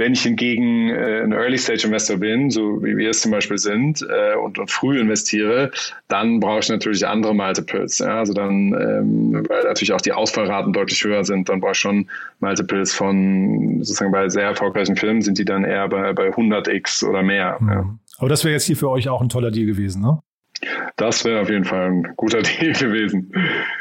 Wenn 0.00 0.14
ich 0.14 0.22
hingegen 0.22 0.88
äh, 0.88 1.20
ein 1.22 1.32
Early-Stage-Investor 1.32 2.16
bin, 2.16 2.50
so 2.50 2.82
wie 2.82 2.96
wir 2.96 3.10
es 3.10 3.20
zum 3.20 3.32
Beispiel 3.32 3.58
sind, 3.58 4.00
äh, 4.00 4.34
und, 4.34 4.58
und 4.58 4.70
früh 4.70 4.98
investiere, 4.98 5.70
dann 6.08 6.40
brauche 6.40 6.60
ich 6.60 6.70
natürlich 6.70 7.06
andere 7.06 7.34
Multiples. 7.34 7.98
Ja? 7.98 8.18
Also 8.20 8.32
dann, 8.32 8.72
ähm, 8.72 9.44
weil 9.46 9.64
natürlich 9.64 9.92
auch 9.92 10.00
die 10.00 10.12
Ausfallraten 10.12 10.72
deutlich 10.72 11.04
höher 11.04 11.22
sind, 11.22 11.50
dann 11.50 11.60
brauche 11.60 11.72
ich 11.72 11.78
schon 11.78 12.08
Multiples 12.38 12.94
von, 12.94 13.80
sozusagen 13.80 14.10
bei 14.10 14.26
sehr 14.30 14.44
erfolgreichen 14.44 14.96
Filmen 14.96 15.20
sind 15.20 15.36
die 15.36 15.44
dann 15.44 15.64
eher 15.64 15.86
bei, 15.86 16.14
bei 16.14 16.30
100x 16.30 17.06
oder 17.06 17.22
mehr. 17.22 17.58
Mhm. 17.60 17.68
Ja. 17.68 17.98
Aber 18.16 18.28
das 18.30 18.42
wäre 18.42 18.54
jetzt 18.54 18.64
hier 18.64 18.78
für 18.78 18.88
euch 18.88 19.06
auch 19.10 19.20
ein 19.20 19.28
toller 19.28 19.50
Deal 19.50 19.66
gewesen, 19.66 20.00
ne? 20.00 20.20
Das 20.96 21.24
wäre 21.24 21.40
auf 21.40 21.50
jeden 21.50 21.64
Fall 21.64 21.90
ein 21.90 22.12
guter 22.16 22.42
Deal 22.60 22.72
gewesen. 22.72 23.32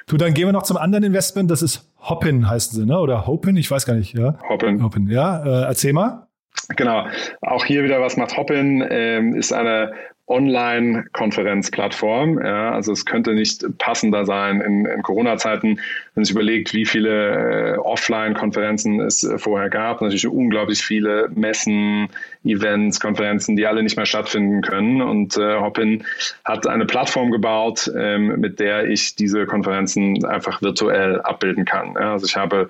Du, 0.08 0.18
dann 0.18 0.34
gehen 0.34 0.48
wir 0.48 0.54
noch 0.54 0.64
zum 0.64 0.78
anderen 0.78 1.04
Investment. 1.04 1.52
Das 1.52 1.62
ist 1.62 1.90
Hoppin, 2.00 2.50
heißen 2.50 2.80
sie, 2.80 2.86
ne? 2.86 3.00
Oder 3.00 3.28
Hopin? 3.28 3.58
Ich 3.58 3.70
weiß 3.70 3.86
gar 3.86 3.96
nicht, 3.96 4.18
ja. 4.18 4.38
Hoppin. 4.48 4.82
Hoppin, 4.84 5.08
ja. 5.08 5.44
Äh, 5.44 5.66
erzähl 5.66 5.94
mal. 5.94 6.28
Genau. 6.76 7.08
Auch 7.42 7.66
hier 7.66 7.84
wieder, 7.84 8.02
was 8.02 8.18
macht 8.18 8.38
Hoppin? 8.38 8.86
Ähm, 8.90 9.36
ist 9.36 9.52
eine 9.54 9.92
Online-Konferenzplattform. 10.30 12.40
Ja, 12.40 12.72
also 12.72 12.92
es 12.92 13.06
könnte 13.06 13.34
nicht 13.34 13.66
passender 13.80 14.26
sein 14.26 14.62
in, 14.62 14.86
in 14.86 15.02
Corona-Zeiten, 15.02 15.80
wenn 16.16 16.24
sich 16.24 16.34
überlegt, 16.34 16.74
wie 16.74 16.86
viele 16.86 17.74
äh, 17.74 17.78
Offline-Konferenzen 17.78 19.02
es 19.02 19.24
äh, 19.24 19.38
vorher 19.38 19.70
gab. 19.70 20.02
Natürlich 20.02 20.28
unglaublich 20.28 20.82
viele 20.82 21.30
Messen, 21.34 22.10
Events, 22.46 23.00
Konferenzen, 23.00 23.56
die 23.56 23.66
alle 23.66 23.84
nicht 23.84 23.98
mehr 23.98 24.06
stattfinden 24.06 24.62
können. 24.62 25.02
Und 25.02 25.38
äh, 25.38 25.60
Hopin 25.60 26.04
hat 26.46 26.68
eine 26.68 26.86
Plattform 26.86 27.32
gebaut, 27.32 27.92
ähm, 27.98 28.40
mit 28.40 28.60
der 28.60 28.86
ich 28.86 29.16
diese 29.16 29.46
Konferenzen 29.46 30.24
einfach 30.26 30.62
virtuell 30.62 31.22
abbilden 31.22 31.66
kann. 31.66 31.96
Ja, 31.96 32.14
also 32.14 32.28
ich 32.28 32.36
habe 32.36 32.70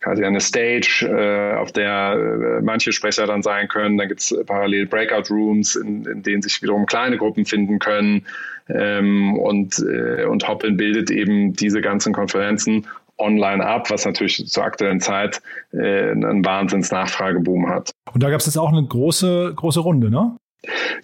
quasi 0.00 0.24
eine 0.24 0.40
Stage, 0.40 1.06
äh, 1.08 1.56
auf 1.56 1.72
der 1.72 2.12
äh, 2.12 2.62
manche 2.62 2.92
Sprecher 2.92 3.26
dann 3.26 3.42
sein 3.42 3.68
können. 3.68 3.98
Dann 3.98 4.08
gibt 4.08 4.20
es 4.20 4.34
parallel 4.46 4.86
Breakout 4.86 5.32
Rooms, 5.32 5.76
in, 5.76 6.04
in, 6.04 6.22
denen 6.22 6.42
sich 6.42 6.62
wiederum 6.62 6.86
kleine 6.86 7.18
Gruppen 7.18 7.44
finden 7.44 7.78
können. 7.78 8.26
Ähm, 8.68 9.36
und, 9.38 9.78
äh, 9.78 10.24
und 10.24 10.46
Hoppin 10.46 10.76
bildet 10.76 11.10
eben 11.10 11.52
diese 11.54 11.80
ganzen 11.80 12.12
Konferenzen 12.12 12.86
online 13.16 13.64
ab, 13.64 13.90
was 13.90 14.04
natürlich 14.04 14.46
zur 14.46 14.64
aktuellen 14.64 15.00
Zeit 15.00 15.40
äh, 15.72 16.10
einen 16.10 16.44
Wahnsinns-Nachfrageboom 16.44 17.68
hat. 17.68 17.90
Und 18.12 18.22
da 18.22 18.30
gab 18.30 18.40
es 18.40 18.46
jetzt 18.46 18.58
auch 18.58 18.72
eine 18.72 18.84
große, 18.84 19.52
große 19.56 19.80
Runde, 19.80 20.10
ne? 20.10 20.36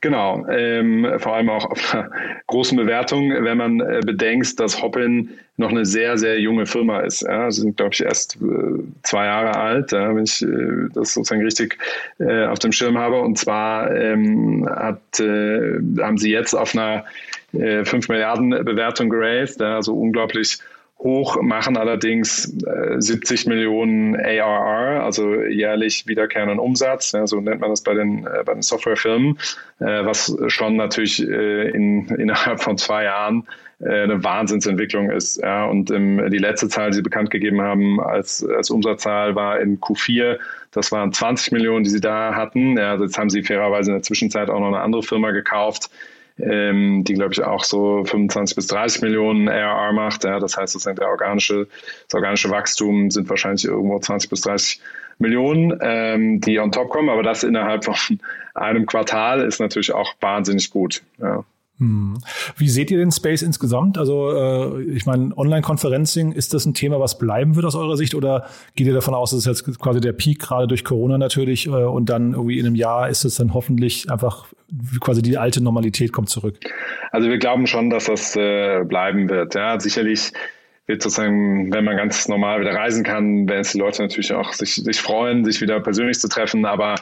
Genau, 0.00 0.44
ähm, 0.48 1.06
vor 1.18 1.36
allem 1.36 1.48
auch 1.48 1.64
auf 1.70 1.94
einer 1.94 2.10
großen 2.48 2.76
Bewertung, 2.76 3.30
wenn 3.30 3.56
man 3.56 3.80
äh, 3.80 4.00
bedenkt, 4.04 4.58
dass 4.58 4.82
Hoppin 4.82 5.30
noch 5.56 5.70
eine 5.70 5.86
sehr, 5.86 6.18
sehr 6.18 6.40
junge 6.40 6.66
Firma 6.66 7.00
ist. 7.00 7.22
Ja, 7.22 7.50
sie 7.50 7.60
sind, 7.60 7.76
glaube 7.76 7.94
ich, 7.94 8.02
erst 8.02 8.36
äh, 8.36 8.82
zwei 9.04 9.26
Jahre 9.26 9.56
alt, 9.56 9.92
ja, 9.92 10.14
wenn 10.14 10.24
ich 10.24 10.42
äh, 10.42 10.88
das 10.92 11.14
sozusagen 11.14 11.42
richtig 11.42 11.78
äh, 12.18 12.46
auf 12.46 12.58
dem 12.58 12.72
Schirm 12.72 12.98
habe. 12.98 13.20
Und 13.20 13.38
zwar 13.38 13.94
ähm, 13.94 14.68
hat, 14.68 15.20
äh, 15.20 15.78
haben 16.00 16.18
sie 16.18 16.32
jetzt 16.32 16.54
auf 16.54 16.74
einer 16.74 17.04
5 17.52 17.92
äh, 17.92 18.12
Milliarden 18.12 18.50
Bewertung 18.50 19.08
geraced, 19.08 19.60
ja, 19.60 19.76
also 19.76 19.94
unglaublich 19.94 20.58
hoch, 21.04 21.40
machen 21.42 21.76
allerdings 21.76 22.56
äh, 22.66 22.96
70 22.98 23.46
Millionen 23.46 24.16
ARR, 24.16 25.04
also 25.04 25.42
jährlich 25.42 26.06
wiederkehrenden 26.06 26.58
Umsatz, 26.58 27.12
ja, 27.12 27.26
so 27.26 27.40
nennt 27.40 27.60
man 27.60 27.70
das 27.70 27.82
bei 27.82 27.94
den, 27.94 28.26
äh, 28.26 28.42
bei 28.44 28.54
den 28.54 28.62
Softwarefirmen, 28.62 29.38
äh, 29.80 30.04
was 30.04 30.34
schon 30.48 30.76
natürlich 30.76 31.22
äh, 31.22 31.68
in, 31.70 32.08
innerhalb 32.18 32.60
von 32.60 32.78
zwei 32.78 33.04
Jahren 33.04 33.46
äh, 33.80 34.04
eine 34.04 34.24
Wahnsinnsentwicklung 34.24 35.10
ist. 35.10 35.42
Ja. 35.42 35.66
Und 35.66 35.90
ähm, 35.90 36.30
die 36.30 36.38
letzte 36.38 36.68
Zahl, 36.68 36.90
die 36.90 36.96
sie 36.96 37.02
bekannt 37.02 37.30
gegeben 37.30 37.60
haben 37.60 38.00
als, 38.00 38.44
als 38.44 38.70
Umsatzzahl, 38.70 39.34
war 39.34 39.60
in 39.60 39.80
Q4. 39.80 40.38
Das 40.70 40.90
waren 40.90 41.12
20 41.12 41.52
Millionen, 41.52 41.84
die 41.84 41.90
sie 41.90 42.00
da 42.00 42.34
hatten. 42.34 42.78
Ja, 42.78 42.96
jetzt 42.96 43.18
haben 43.18 43.30
sie 43.30 43.42
fairerweise 43.42 43.90
in 43.90 43.96
der 43.96 44.02
Zwischenzeit 44.02 44.48
auch 44.48 44.60
noch 44.60 44.68
eine 44.68 44.80
andere 44.80 45.02
Firma 45.02 45.32
gekauft, 45.32 45.90
ähm, 46.38 47.04
die, 47.04 47.14
glaube 47.14 47.32
ich, 47.32 47.42
auch 47.42 47.64
so 47.64 48.04
25 48.04 48.56
bis 48.56 48.66
30 48.66 49.02
Millionen 49.02 49.48
ARR 49.48 49.92
macht. 49.92 50.24
Ja, 50.24 50.40
das 50.40 50.56
heißt, 50.56 50.72
sozusagen 50.72 50.96
der 50.96 51.08
organische, 51.08 51.68
das 52.08 52.14
organische 52.14 52.50
Wachstum 52.50 53.10
sind 53.10 53.28
wahrscheinlich 53.28 53.64
irgendwo 53.64 53.98
20 53.98 54.30
bis 54.30 54.40
30 54.42 54.80
Millionen, 55.18 55.78
ähm, 55.80 56.40
die 56.40 56.58
on 56.58 56.72
top 56.72 56.88
kommen. 56.88 57.08
Aber 57.08 57.22
das 57.22 57.44
innerhalb 57.44 57.84
von 57.84 57.94
einem 58.54 58.86
Quartal 58.86 59.42
ist 59.42 59.60
natürlich 59.60 59.92
auch 59.92 60.14
wahnsinnig 60.20 60.70
gut. 60.70 61.02
Ja. 61.18 61.44
Hm. 61.78 62.18
Wie 62.56 62.68
seht 62.68 62.92
ihr 62.92 62.98
den 62.98 63.10
Space 63.10 63.42
insgesamt? 63.42 63.98
Also 63.98 64.30
äh, 64.30 64.82
ich 64.82 65.06
meine, 65.06 65.36
Online-Conferencing, 65.36 66.30
ist 66.30 66.54
das 66.54 66.66
ein 66.66 66.74
Thema, 66.74 67.00
was 67.00 67.18
bleiben 67.18 67.56
wird 67.56 67.66
aus 67.66 67.74
eurer 67.74 67.96
Sicht 67.96 68.14
oder 68.14 68.46
geht 68.76 68.86
ihr 68.86 68.94
davon 68.94 69.14
aus, 69.14 69.30
dass 69.30 69.40
es 69.40 69.46
jetzt 69.46 69.80
quasi 69.80 70.00
der 70.00 70.12
Peak 70.12 70.38
gerade 70.38 70.68
durch 70.68 70.84
Corona 70.84 71.18
natürlich 71.18 71.66
äh, 71.66 71.70
und 71.70 72.08
dann 72.10 72.34
irgendwie 72.34 72.60
in 72.60 72.66
einem 72.66 72.76
Jahr 72.76 73.08
ist 73.08 73.24
es 73.24 73.34
dann 73.36 73.54
hoffentlich 73.54 74.08
einfach 74.08 74.46
quasi 75.00 75.22
die 75.22 75.38
alte 75.38 75.62
Normalität 75.62 76.12
kommt 76.12 76.28
zurück? 76.28 76.56
Also 77.10 77.28
wir 77.28 77.38
glauben 77.38 77.66
schon, 77.66 77.90
dass 77.90 78.04
das 78.04 78.36
äh, 78.36 78.84
bleiben 78.84 79.28
wird. 79.28 79.54
Ja, 79.54 79.78
sicherlich 79.78 80.32
wird 80.86 81.00
sozusagen, 81.00 81.72
wenn 81.72 81.84
man 81.84 81.96
ganz 81.96 82.28
normal 82.28 82.60
wieder 82.60 82.74
reisen 82.74 83.04
kann, 83.04 83.48
werden 83.48 83.60
es 83.60 83.72
die 83.72 83.78
Leute 83.78 84.02
natürlich 84.02 84.34
auch 84.34 84.52
sich, 84.52 84.74
sich 84.74 85.00
freuen, 85.00 85.42
sich 85.44 85.62
wieder 85.62 85.80
persönlich 85.80 86.20
zu 86.20 86.28
treffen. 86.28 86.66
Aber 86.66 86.96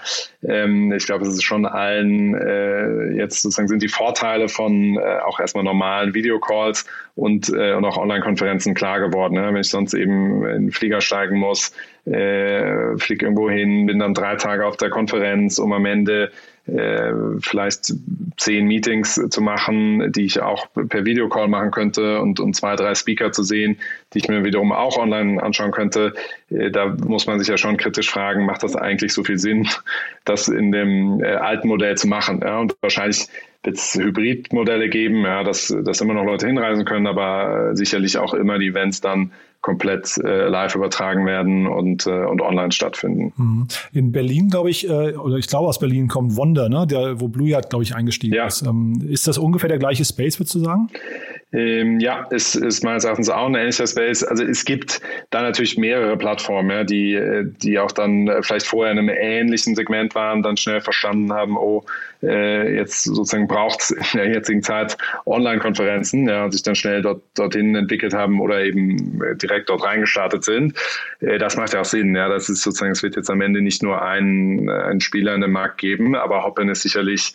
ähm, 0.45 0.93
ich 0.93 1.05
glaube, 1.05 1.27
es 1.27 1.35
ist 1.35 1.43
schon 1.43 1.67
allen 1.67 2.35
äh, 2.35 3.17
jetzt 3.17 3.43
sozusagen 3.43 3.67
sind 3.67 3.83
die 3.83 3.89
Vorteile 3.89 4.49
von 4.49 4.97
äh, 4.97 5.19
auch 5.27 5.41
erstmal 5.41 5.65
normalen 5.65 6.15
Videocalls 6.15 6.87
und, 7.17 7.49
äh, 7.49 7.75
und 7.75 7.85
auch 7.85 7.97
Online-Konferenzen 7.97 8.75
klar 8.75 9.01
geworden. 9.01 9.35
Ne? 9.35 9.49
Wenn 9.49 9.61
ich 9.61 9.69
sonst 9.69 9.95
eben 9.95 10.47
in 10.47 10.67
den 10.67 10.71
Flieger 10.71 11.01
steigen 11.01 11.39
muss, 11.39 11.73
äh, 12.05 12.97
fliege 12.99 13.27
irgendwo 13.27 13.51
hin, 13.51 13.87
bin 13.87 13.99
dann 13.99 14.15
drei 14.15 14.37
Tage 14.37 14.65
auf 14.65 14.77
der 14.77 14.91
Konferenz, 14.91 15.59
um 15.59 15.73
am 15.73 15.87
Ende 15.87 16.31
äh, 16.67 17.13
vielleicht 17.41 17.93
zehn 18.37 18.67
Meetings 18.67 19.21
zu 19.31 19.41
machen, 19.41 20.13
die 20.13 20.25
ich 20.25 20.41
auch 20.41 20.67
per 20.73 21.05
Videocall 21.05 21.49
machen 21.49 21.73
könnte 21.73 22.21
und, 22.21 22.39
und 22.39 22.55
zwei, 22.55 22.77
drei 22.77 22.95
Speaker 22.95 23.33
zu 23.33 23.43
sehen, 23.43 23.79
die 24.13 24.19
ich 24.19 24.29
mir 24.29 24.45
wiederum 24.45 24.73
auch 24.73 24.97
online 24.97 25.43
anschauen 25.43 25.73
könnte. 25.73 26.15
Äh, 26.51 26.71
da 26.71 26.87
muss 26.87 27.27
man 27.27 27.39
sich 27.39 27.49
ja 27.49 27.57
schon 27.57 27.77
kritisch 27.77 28.11
fragen, 28.11 28.47
macht 28.47 28.63
das 28.63 28.77
eigentlich 28.77 29.13
so 29.13 29.25
viel 29.25 29.39
Sinn, 29.39 29.69
das 30.25 30.49
in 30.49 30.71
dem 30.71 31.23
äh, 31.23 31.35
alten 31.35 31.69
Modell 31.69 31.97
zu 31.97 32.07
machen? 32.07 32.41
Ja? 32.43 32.61
Und 32.61 32.77
wahrscheinlich 32.81 33.27
wird 33.63 33.77
es 33.77 33.95
Hybridmodelle 33.95 34.89
geben, 34.89 35.23
ja, 35.25 35.45
dass, 35.45 35.75
dass 35.85 36.01
immer 36.01 36.15
noch 36.15 36.25
Leute 36.25 36.47
hinreisen 36.47 36.85
können, 36.85 37.07
aber 37.07 37.71
äh, 37.71 37.77
sicherlich 37.77 38.19
auch 38.19 38.35
immer 38.35 38.59
die 38.59 38.69
Events 38.69 39.01
dann 39.01 39.33
komplett 39.61 40.19
äh, 40.19 40.49
live 40.49 40.75
übertragen 40.75 41.25
werden 41.25 41.69
und, 41.69 42.07
äh, 42.07 42.25
und 42.25 42.43
online 42.43 42.73
stattfinden. 42.73 43.33
Mhm. 43.37 43.69
In 43.93 44.11
Berlin, 44.11 44.49
glaube 44.49 44.71
ich, 44.71 44.89
äh, 44.89 45.15
oder 45.15 45.37
ich 45.37 45.47
glaube 45.47 45.69
aus 45.69 45.79
Berlin 45.79 46.09
kommt 46.09 46.37
Wonder, 46.37 46.69
ne? 46.69 46.85
der, 46.89 47.21
wo 47.21 47.29
Blue 47.29 47.49
Yard, 47.49 47.71
glaube 47.71 47.85
ich, 47.85 47.95
eingestiegen 47.95 48.35
ja. 48.35 48.47
ist. 48.47 48.63
Ähm, 48.63 49.01
ist 49.09 49.29
das 49.29 49.39
ungefähr 49.39 49.69
der 49.69 49.79
gleiche 49.79 50.05
Space, 50.05 50.41
würdest 50.41 50.57
du 50.57 50.59
sagen? 50.59 50.89
Ähm, 51.53 52.01
ja, 52.01 52.27
ist, 52.31 52.55
ist 52.55 52.83
meines 52.83 53.05
Erachtens 53.05 53.29
auch 53.29 53.47
ein 53.47 53.55
ähnlicher 53.55 53.87
Space. 53.87 54.25
Also 54.25 54.43
es 54.45 54.65
gibt 54.65 55.01
da 55.31 55.43
natürlich 55.43 55.77
mehrere 55.77 56.17
Plattformen, 56.17 56.71
ja, 56.71 56.85
die, 56.85 57.21
die 57.63 57.79
auch 57.79 57.93
dann 57.93 58.31
vielleicht 58.41 58.67
vorher 58.67 58.93
in 58.93 58.99
einem 58.99 59.11
ähnlichen 59.11 59.75
Segment 59.75 60.15
waren, 60.15 60.43
dann 60.43 60.57
schnell 60.57 60.81
verstanden 60.81 61.33
haben, 61.33 61.59
oh, 61.59 61.85
äh, 62.23 62.75
jetzt 62.75 63.05
sozusagen 63.05 63.49
braucht 63.49 63.81
es 63.81 63.91
in 64.13 64.19
der 64.19 64.29
jetzigen 64.29 64.63
Zeit 64.63 64.97
Online-Konferenzen, 65.27 66.29
ja, 66.29 66.45
und 66.45 66.53
sich 66.53 66.63
dann 66.63 66.75
schnell 66.75 67.03
dort, 67.03 67.23
dorthin 67.35 67.75
entwickelt 67.75 68.15
haben 68.15 68.41
oder 68.41 68.65
eben 68.65 69.21
direkt 69.37 69.69
dort 69.69 69.85
reingestartet 69.85 70.45
sind. 70.45 70.75
Äh, 71.21 71.39
das 71.39 71.57
macht 71.57 71.75
ja 71.75 71.81
auch 71.81 71.85
Sinn. 71.85 72.15
Ja, 72.15 72.29
das 72.29 72.49
ist 72.49 72.63
sozusagen, 72.63 72.93
es 72.93 73.03
wird 73.03 73.17
jetzt 73.17 73.31
am 73.31 73.41
Ende 73.43 73.61
nicht 73.61 73.83
nur 73.83 74.01
einen, 74.01 74.71
einen 74.71 75.01
Spieler 75.01 75.35
in 75.35 75.43
dem 75.43 75.53
Markt 75.53 75.79
geben, 75.79 76.15
aber 76.15 76.45
Hoppen 76.45 76.71
ist 76.71 76.83
sicherlich 76.83 77.35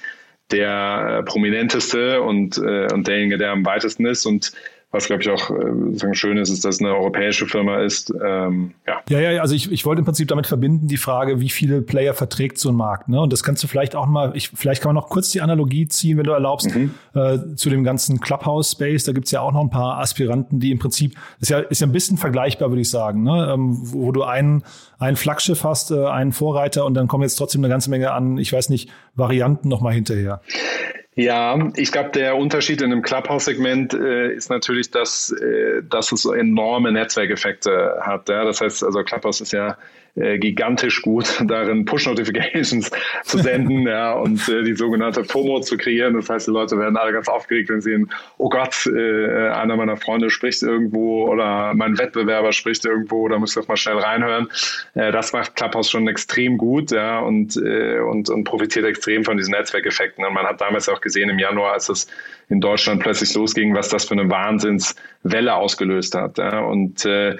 der 0.52 1.20
äh, 1.20 1.24
prominenteste 1.24 2.22
und, 2.22 2.58
äh, 2.58 2.92
und 2.94 3.08
derjenige, 3.08 3.38
der 3.38 3.52
am 3.52 3.66
weitesten 3.66 4.06
ist. 4.06 4.26
Und 4.26 4.52
Was, 4.98 5.06
glaube 5.06 5.22
ich, 5.22 5.30
auch 5.30 5.52
äh, 5.52 6.16
schön 6.16 6.38
ist, 6.38 6.50
ist, 6.50 6.66
dass 6.66 6.76
es 6.76 6.82
eine 6.82 6.96
europäische 6.96 7.46
Firma 7.46 7.78
ist. 7.78 8.12
Ähm, 8.20 8.74
ja. 8.88 9.00
ja, 9.10 9.32
ja, 9.32 9.42
also 9.42 9.54
ich, 9.54 9.72
ich 9.72 9.86
wollte 9.86 10.00
im 10.00 10.06
Prinzip 10.06 10.28
damit 10.28 10.48
verbinden, 10.48 10.88
die 10.88 10.98
Frage, 10.98 11.40
wie 11.40 11.50
viele 11.50 11.84
Player 11.84 12.16
verträgt 12.16 12.58
so 12.58 12.70
ein 12.70 12.76
Markt. 12.76 13.08
Ne? 13.08 13.22
Und 13.22 13.32
das 13.32 13.44
kannst 13.44 13.64
du 13.64 13.68
vielleicht 13.68 13.96
auch 13.96 14.08
mal, 14.08 14.32
ich, 14.36 14.50
vielleicht 14.50 14.82
kann 14.82 14.90
man 14.90 14.96
noch 14.96 15.10
kurz 15.10 15.30
die 15.30 15.42
Analogie 15.42 15.88
ziehen, 15.88 16.18
wenn 16.18 16.24
du 16.24 16.32
erlaubst, 16.32 16.76
mhm. 16.76 16.96
äh, 17.14 17.38
zu 17.56 17.70
dem 17.70 17.84
ganzen 17.84 18.20
Clubhouse-Space. 18.20 19.04
Da 19.04 19.12
gibt's 19.12 19.30
ja 19.30 19.42
auch 19.42 19.52
noch 19.52 19.62
ein 19.62 19.70
paar 19.70 20.00
Aspiranten, 20.00 20.60
die 20.60 20.72
im 20.72 20.80
Prinzip, 20.80 21.14
ist 21.40 21.50
ja, 21.50 21.60
ist 21.60 21.80
ja 21.80 21.86
ein 21.86 21.94
bisschen 21.94 22.18
vergleichbar, 22.18 22.70
würde 22.70 22.82
ich 22.82 22.90
sagen, 22.90 23.22
ne? 23.22 23.52
Ähm, 23.54 23.78
wo, 23.80 24.08
wo 24.08 24.12
du 24.12 24.24
einen, 24.24 24.64
ein 24.98 25.16
Flaggschiff 25.16 25.64
hast, 25.64 25.92
äh, 25.92 26.06
einen 26.06 26.32
Vorreiter 26.32 26.86
und 26.86 26.96
dann 26.96 27.08
kommen 27.08 27.22
jetzt 27.22 27.36
trotzdem 27.36 27.62
eine 27.62 27.70
ganze 27.70 27.92
Menge 27.92 28.14
an, 28.14 28.40
ich 28.40 28.52
weiß 28.52 28.70
nicht, 28.70 28.90
Varianten 29.14 29.68
nochmal 29.68 29.94
hinterher. 29.94 30.42
Ja, 31.18 31.58
ich 31.76 31.92
glaube, 31.92 32.12
der 32.12 32.38
Unterschied 32.38 32.80
in 32.84 32.92
dem 32.92 33.02
Clubhouse-Segment 33.02 33.96
äh, 33.96 34.34
ist 34.34 34.52
natürlich, 34.52 34.92
dass, 34.92 35.32
äh, 35.32 35.82
dass 35.82 36.12
es 36.12 36.22
so 36.22 36.32
enorme 36.32 36.92
Netzwerkeffekte 36.92 37.98
hat. 38.02 38.30
Ja? 38.30 38.46
Das 38.46 38.62
heißt, 38.62 38.84
also 38.84 39.04
Clubhouse 39.04 39.42
ist 39.42 39.52
ja 39.52 39.80
äh, 40.18 40.38
gigantisch 40.40 41.02
gut 41.02 41.42
darin, 41.46 41.86
Push-Notifications 41.86 42.92
zu 43.24 43.38
senden 43.38 43.88
ja, 43.88 44.14
und 44.14 44.48
äh, 44.50 44.64
die 44.64 44.76
sogenannte 44.76 45.24
FOMO 45.24 45.62
zu 45.62 45.78
kreieren. 45.78 46.16
Das 46.16 46.30
heißt, 46.30 46.48
die 46.48 46.52
Leute 46.52 46.78
werden 46.78 46.98
alle 46.98 47.14
ganz 47.14 47.28
aufgeregt, 47.28 47.70
wenn 47.70 47.82
sie 47.82 47.92
sehen, 47.92 48.10
oh 48.38 48.50
Gott, 48.50 48.88
äh, 48.88 49.50
einer 49.50 49.76
meiner 49.76 49.98
Freunde 49.98 50.30
spricht 50.30 50.64
irgendwo 50.64 51.28
oder 51.28 51.74
mein 51.74 51.98
Wettbewerber 51.98 52.52
spricht 52.52 52.86
irgendwo, 52.86 53.28
da 53.28 53.38
muss 53.38 53.56
ich 53.56 53.62
doch 53.62 53.68
mal 53.68 53.78
schnell 53.78 53.98
reinhören. 53.98 54.48
Äh, 54.96 55.12
das 55.12 55.34
macht 55.34 55.56
Clubhouse 55.56 55.90
schon 55.90 56.08
extrem 56.08 56.58
gut 56.58 56.92
ja, 56.92 57.20
und, 57.20 57.56
äh, 57.58 58.00
und, 58.00 58.30
und 58.30 58.44
profitiert 58.44 58.86
extrem 58.86 59.24
von 59.24 59.38
diesen 59.38 59.52
Netzwerkeffekten. 59.52 60.26
Und 60.26 60.34
man 60.34 60.46
hat 60.46 60.62
damals 60.62 60.90
auch 60.90 61.02
gesehen 61.02 61.30
im 61.30 61.40
Januar, 61.40 61.74
als 61.74 61.90
es 61.90 62.08
in 62.50 62.62
Deutschland 62.62 63.02
plötzlich 63.02 63.34
losging, 63.34 63.76
was 63.76 63.90
das 63.90 64.06
für 64.06 64.14
eine 64.14 64.30
Wahnsinnswelle 64.30 65.54
ausgelöst 65.54 66.16
hat. 66.16 66.38
Ja. 66.38 66.60
Und 66.60 67.06
äh, 67.06 67.38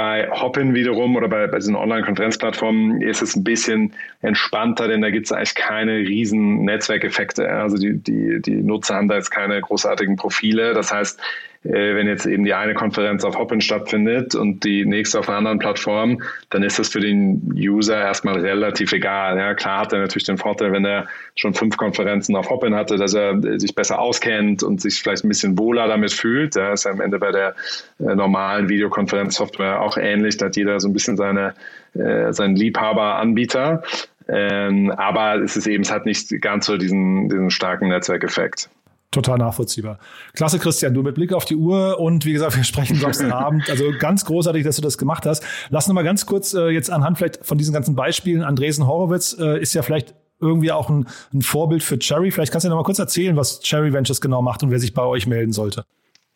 bei 0.00 0.30
Hopin 0.30 0.72
wiederum 0.72 1.14
oder 1.14 1.28
bei, 1.28 1.46
bei 1.46 1.58
diesen 1.58 1.76
Online-Konferenzplattformen 1.76 3.02
ist 3.02 3.20
es 3.20 3.36
ein 3.36 3.44
bisschen 3.44 3.92
entspannter, 4.22 4.88
denn 4.88 5.02
da 5.02 5.10
gibt 5.10 5.26
es 5.26 5.32
eigentlich 5.32 5.54
keine 5.54 5.98
riesen 5.98 6.64
Netzwerkeffekte. 6.64 7.46
Also 7.46 7.76
die, 7.76 7.98
die, 7.98 8.40
die 8.40 8.62
Nutzer 8.62 8.94
haben 8.94 9.08
da 9.08 9.16
jetzt 9.16 9.30
keine 9.30 9.60
großartigen 9.60 10.16
Profile. 10.16 10.72
Das 10.72 10.90
heißt, 10.90 11.20
wenn 11.62 12.06
jetzt 12.06 12.24
eben 12.24 12.44
die 12.44 12.54
eine 12.54 12.72
Konferenz 12.72 13.22
auf 13.22 13.36
Hopin 13.36 13.60
stattfindet 13.60 14.34
und 14.34 14.64
die 14.64 14.86
nächste 14.86 15.18
auf 15.18 15.28
einer 15.28 15.38
anderen 15.38 15.58
Plattform, 15.58 16.22
dann 16.48 16.62
ist 16.62 16.78
das 16.78 16.88
für 16.88 17.00
den 17.00 17.52
User 17.54 18.00
erstmal 18.00 18.40
relativ 18.40 18.92
egal. 18.92 19.36
Ja, 19.36 19.54
klar 19.54 19.80
hat 19.80 19.92
er 19.92 19.98
natürlich 19.98 20.24
den 20.24 20.38
Vorteil, 20.38 20.72
wenn 20.72 20.86
er 20.86 21.06
schon 21.36 21.52
fünf 21.52 21.76
Konferenzen 21.76 22.34
auf 22.34 22.48
Hopin 22.48 22.74
hatte, 22.74 22.96
dass 22.96 23.12
er 23.12 23.38
sich 23.58 23.74
besser 23.74 23.98
auskennt 23.98 24.62
und 24.62 24.80
sich 24.80 25.02
vielleicht 25.02 25.22
ein 25.24 25.28
bisschen 25.28 25.58
wohler 25.58 25.86
damit 25.86 26.12
fühlt. 26.12 26.56
Ja, 26.56 26.72
ist 26.72 26.84
ja 26.84 26.92
am 26.92 27.00
Ende 27.02 27.18
bei 27.18 27.30
der 27.30 27.54
äh, 27.98 28.14
normalen 28.14 28.70
Videokonferenzsoftware 28.70 29.82
auch 29.82 29.98
ähnlich. 29.98 30.38
Da 30.38 30.46
hat 30.46 30.56
jeder 30.56 30.80
so 30.80 30.88
ein 30.88 30.94
bisschen 30.94 31.18
seine, 31.18 31.54
äh, 31.92 32.32
seinen 32.32 32.56
Liebhaber-Anbieter. 32.56 33.82
Ähm, 34.28 34.90
aber 34.92 35.42
es 35.42 35.56
ist 35.56 35.66
eben, 35.66 35.82
es 35.82 35.92
hat 35.92 36.06
nicht 36.06 36.40
ganz 36.40 36.66
so 36.66 36.78
diesen, 36.78 37.28
diesen 37.28 37.50
starken 37.50 37.88
Netzwerkeffekt. 37.88 38.70
Total 39.10 39.38
nachvollziehbar. 39.38 39.98
Klasse, 40.34 40.60
Christian, 40.60 40.94
du 40.94 41.02
mit 41.02 41.16
Blick 41.16 41.32
auf 41.32 41.44
die 41.44 41.56
Uhr 41.56 41.98
und 41.98 42.24
wie 42.24 42.32
gesagt, 42.32 42.56
wir 42.56 42.62
sprechen 42.62 42.96
Samstagabend. 42.96 43.68
Also 43.68 43.90
ganz 43.98 44.24
großartig, 44.24 44.62
dass 44.62 44.76
du 44.76 44.82
das 44.82 44.98
gemacht 44.98 45.26
hast. 45.26 45.44
Lass 45.68 45.88
noch 45.88 45.94
mal 45.94 46.04
ganz 46.04 46.26
kurz 46.26 46.54
äh, 46.54 46.68
jetzt 46.68 46.90
anhand 46.90 47.18
vielleicht 47.18 47.44
von 47.44 47.58
diesen 47.58 47.74
ganzen 47.74 47.96
Beispielen. 47.96 48.42
Andresen 48.42 48.86
Horowitz 48.86 49.36
äh, 49.36 49.60
ist 49.60 49.74
ja 49.74 49.82
vielleicht 49.82 50.14
irgendwie 50.40 50.70
auch 50.70 50.88
ein, 50.88 51.08
ein 51.34 51.42
Vorbild 51.42 51.82
für 51.82 51.98
Cherry. 51.98 52.30
Vielleicht 52.30 52.52
kannst 52.52 52.64
du 52.64 52.68
noch 52.68 52.76
mal 52.76 52.84
kurz 52.84 53.00
erzählen, 53.00 53.36
was 53.36 53.60
Cherry 53.60 53.92
Ventures 53.92 54.20
genau 54.20 54.42
macht 54.42 54.62
und 54.62 54.70
wer 54.70 54.78
sich 54.78 54.94
bei 54.94 55.02
euch 55.02 55.26
melden 55.26 55.52
sollte. 55.52 55.84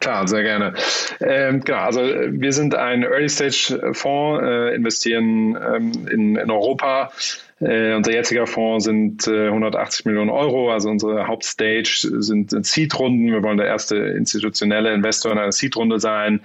Klar, 0.01 0.27
sehr 0.27 0.43
gerne. 0.43 0.75
Ähm, 1.21 1.61
genau, 1.61 1.79
also 1.79 2.01
wir 2.01 2.53
sind 2.53 2.75
ein 2.75 3.05
Early-Stage-Fonds, 3.05 4.43
äh, 4.45 4.75
investieren 4.75 5.57
ähm, 5.57 6.09
in, 6.09 6.37
in 6.37 6.51
Europa 6.51 7.11
äh, 7.65 7.95
unser 7.95 8.13
jetziger 8.13 8.47
Fonds 8.47 8.85
sind 8.85 9.27
äh, 9.27 9.47
180 9.47 10.07
Millionen 10.07 10.31
Euro, 10.31 10.71
also 10.71 10.91
unsere 10.91 11.27
Hauptstage 11.27 11.89
sind, 12.19 12.51
sind 12.51 12.67
Seed-Runden. 12.67 13.33
Wir 13.33 13.43
wollen 13.43 13.57
der 13.57 13.67
erste 13.67 13.97
institutionelle 13.97 14.93
Investor 14.93 15.33
in 15.33 15.39
einer 15.39 15.53
Seed-Runde 15.53 15.99
sein. 15.99 16.41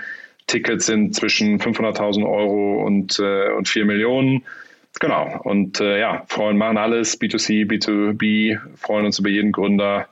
Tickets 0.47 0.85
sind 0.85 1.15
zwischen 1.15 1.59
500.000 1.59 2.25
Euro 2.25 2.83
und, 2.85 3.19
äh, 3.19 3.51
und 3.51 3.67
4 3.67 3.85
Millionen. 3.85 4.43
Genau. 4.99 5.39
Und 5.43 5.79
äh, 5.79 5.99
ja, 5.99 6.23
freuen, 6.27 6.57
machen 6.57 6.77
alles, 6.77 7.19
B2C, 7.19 7.67
B2B, 7.67 8.59
freuen 8.75 9.05
uns 9.05 9.19
über 9.19 9.29
jeden 9.29 9.51
Gründer, 9.51 10.07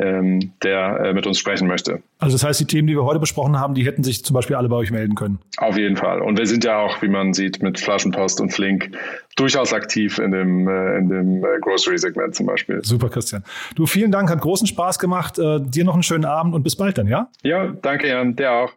ähm, 0.00 0.52
der 0.62 1.00
äh, 1.00 1.12
mit 1.12 1.26
uns 1.26 1.38
sprechen 1.38 1.66
möchte. 1.66 2.02
Also 2.18 2.34
das 2.34 2.44
heißt, 2.44 2.60
die 2.60 2.64
Themen, 2.64 2.86
die 2.86 2.94
wir 2.94 3.04
heute 3.04 3.18
besprochen 3.18 3.58
haben, 3.58 3.74
die 3.74 3.84
hätten 3.84 4.04
sich 4.04 4.24
zum 4.24 4.34
Beispiel 4.34 4.56
alle 4.56 4.68
bei 4.68 4.76
euch 4.76 4.90
melden 4.90 5.14
können. 5.14 5.38
Auf 5.58 5.76
jeden 5.76 5.96
Fall. 5.96 6.20
Und 6.20 6.38
wir 6.38 6.46
sind 6.46 6.64
ja 6.64 6.78
auch, 6.78 7.00
wie 7.02 7.08
man 7.08 7.32
sieht, 7.32 7.62
mit 7.62 7.78
Flaschenpost 7.78 8.40
und 8.40 8.50
Flink 8.50 8.90
durchaus 9.36 9.72
aktiv 9.72 10.18
in 10.18 10.32
dem, 10.32 10.68
äh, 10.68 10.98
in 10.98 11.08
dem 11.08 11.44
äh, 11.44 11.58
Grocery-Segment 11.60 12.34
zum 12.34 12.46
Beispiel. 12.46 12.80
Super, 12.84 13.08
Christian. 13.08 13.44
Du, 13.74 13.86
vielen 13.86 14.10
Dank, 14.10 14.30
hat 14.30 14.40
großen 14.40 14.66
Spaß 14.66 14.98
gemacht. 14.98 15.38
Äh, 15.38 15.60
dir 15.60 15.84
noch 15.84 15.94
einen 15.94 16.02
schönen 16.02 16.24
Abend 16.24 16.54
und 16.54 16.62
bis 16.62 16.76
bald 16.76 16.98
dann, 16.98 17.08
ja? 17.08 17.28
Ja, 17.42 17.72
danke 17.82 18.08
Jan, 18.08 18.36
der 18.36 18.52
auch. 18.52 18.72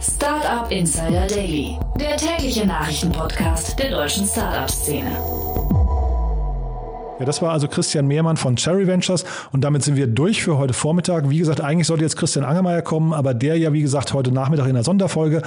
Startup 0.00 0.70
Insider 0.70 1.26
Daily, 1.26 1.78
der 1.98 2.16
tägliche 2.16 2.66
Nachrichtenpodcast 2.66 3.78
der 3.78 3.90
deutschen 3.90 4.26
Startup-Szene. 4.26 5.55
Ja, 7.18 7.24
das 7.24 7.40
war 7.40 7.52
also 7.52 7.66
Christian 7.66 8.06
Mehrmann 8.06 8.36
von 8.36 8.56
Cherry 8.56 8.86
Ventures 8.86 9.24
und 9.50 9.64
damit 9.64 9.82
sind 9.82 9.96
wir 9.96 10.06
durch 10.06 10.42
für 10.42 10.58
heute 10.58 10.74
Vormittag. 10.74 11.30
Wie 11.30 11.38
gesagt, 11.38 11.62
eigentlich 11.62 11.86
sollte 11.86 12.04
jetzt 12.04 12.16
Christian 12.16 12.44
Angermeier 12.44 12.82
kommen, 12.82 13.14
aber 13.14 13.32
der 13.32 13.56
ja, 13.56 13.72
wie 13.72 13.80
gesagt, 13.80 14.12
heute 14.12 14.32
Nachmittag 14.32 14.66
in 14.66 14.74
der 14.74 14.84
Sonderfolge. 14.84 15.40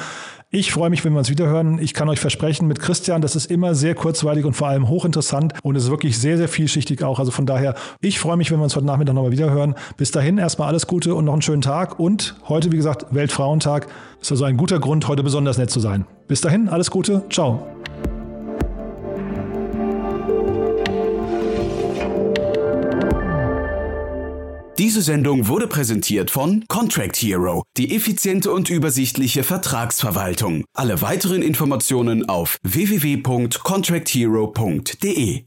Ich 0.49 0.71
freue 0.71 0.89
mich, 0.89 1.05
wenn 1.05 1.13
wir 1.13 1.19
uns 1.19 1.29
wiederhören. 1.29 1.77
Ich 1.77 1.93
kann 1.93 2.10
euch 2.10 2.19
versprechen, 2.19 2.67
mit 2.67 2.79
Christian, 2.79 3.21
das 3.21 3.36
ist 3.36 3.51
immer 3.51 3.75
sehr 3.75 3.93
kurzweilig 3.93 4.45
und 4.45 4.53
vor 4.53 4.67
allem 4.67 4.89
hochinteressant 4.89 5.53
und 5.62 5.75
es 5.75 5.84
ist 5.84 5.89
wirklich 5.91 6.17
sehr, 6.17 6.38
sehr 6.38 6.47
vielschichtig 6.47 7.03
auch. 7.03 7.19
Also 7.19 7.29
von 7.29 7.45
daher, 7.45 7.75
ich 8.01 8.17
freue 8.17 8.38
mich, 8.38 8.49
wenn 8.49 8.58
wir 8.58 8.63
uns 8.63 8.75
heute 8.75 8.88
Nachmittag 8.88 9.13
nochmal 9.13 9.32
wiederhören. 9.32 9.75
Bis 9.95 10.10
dahin 10.10 10.39
erstmal 10.39 10.69
alles 10.69 10.88
Gute 10.88 11.13
und 11.13 11.25
noch 11.25 11.34
einen 11.34 11.43
schönen 11.43 11.62
Tag 11.62 11.99
und 11.99 12.36
heute, 12.47 12.71
wie 12.71 12.77
gesagt, 12.77 13.05
Weltfrauentag. 13.12 13.88
Ist 14.19 14.32
also 14.32 14.43
ein 14.43 14.58
guter 14.58 14.79
Grund, 14.79 15.08
heute 15.08 15.21
besonders 15.21 15.60
nett 15.60 15.69
zu 15.69 15.79
sein. 15.79 16.05
Bis 16.27 16.41
dahin, 16.41 16.67
alles 16.67 16.89
Gute. 16.89 17.23
Ciao. 17.29 17.79
Diese 25.00 25.14
Sendung 25.14 25.48
wurde 25.48 25.68
präsentiert 25.68 26.30
von 26.30 26.66
Contract 26.68 27.16
Hero, 27.16 27.64
die 27.78 27.96
effiziente 27.96 28.52
und 28.52 28.70
übersichtliche 28.70 29.46
Vertragsverwaltung. 29.46 30.66
Alle 30.74 31.02
weiteren 31.02 31.42
Informationen 31.42 32.28
auf 32.28 32.58
www.contracthero.de. 32.64 35.46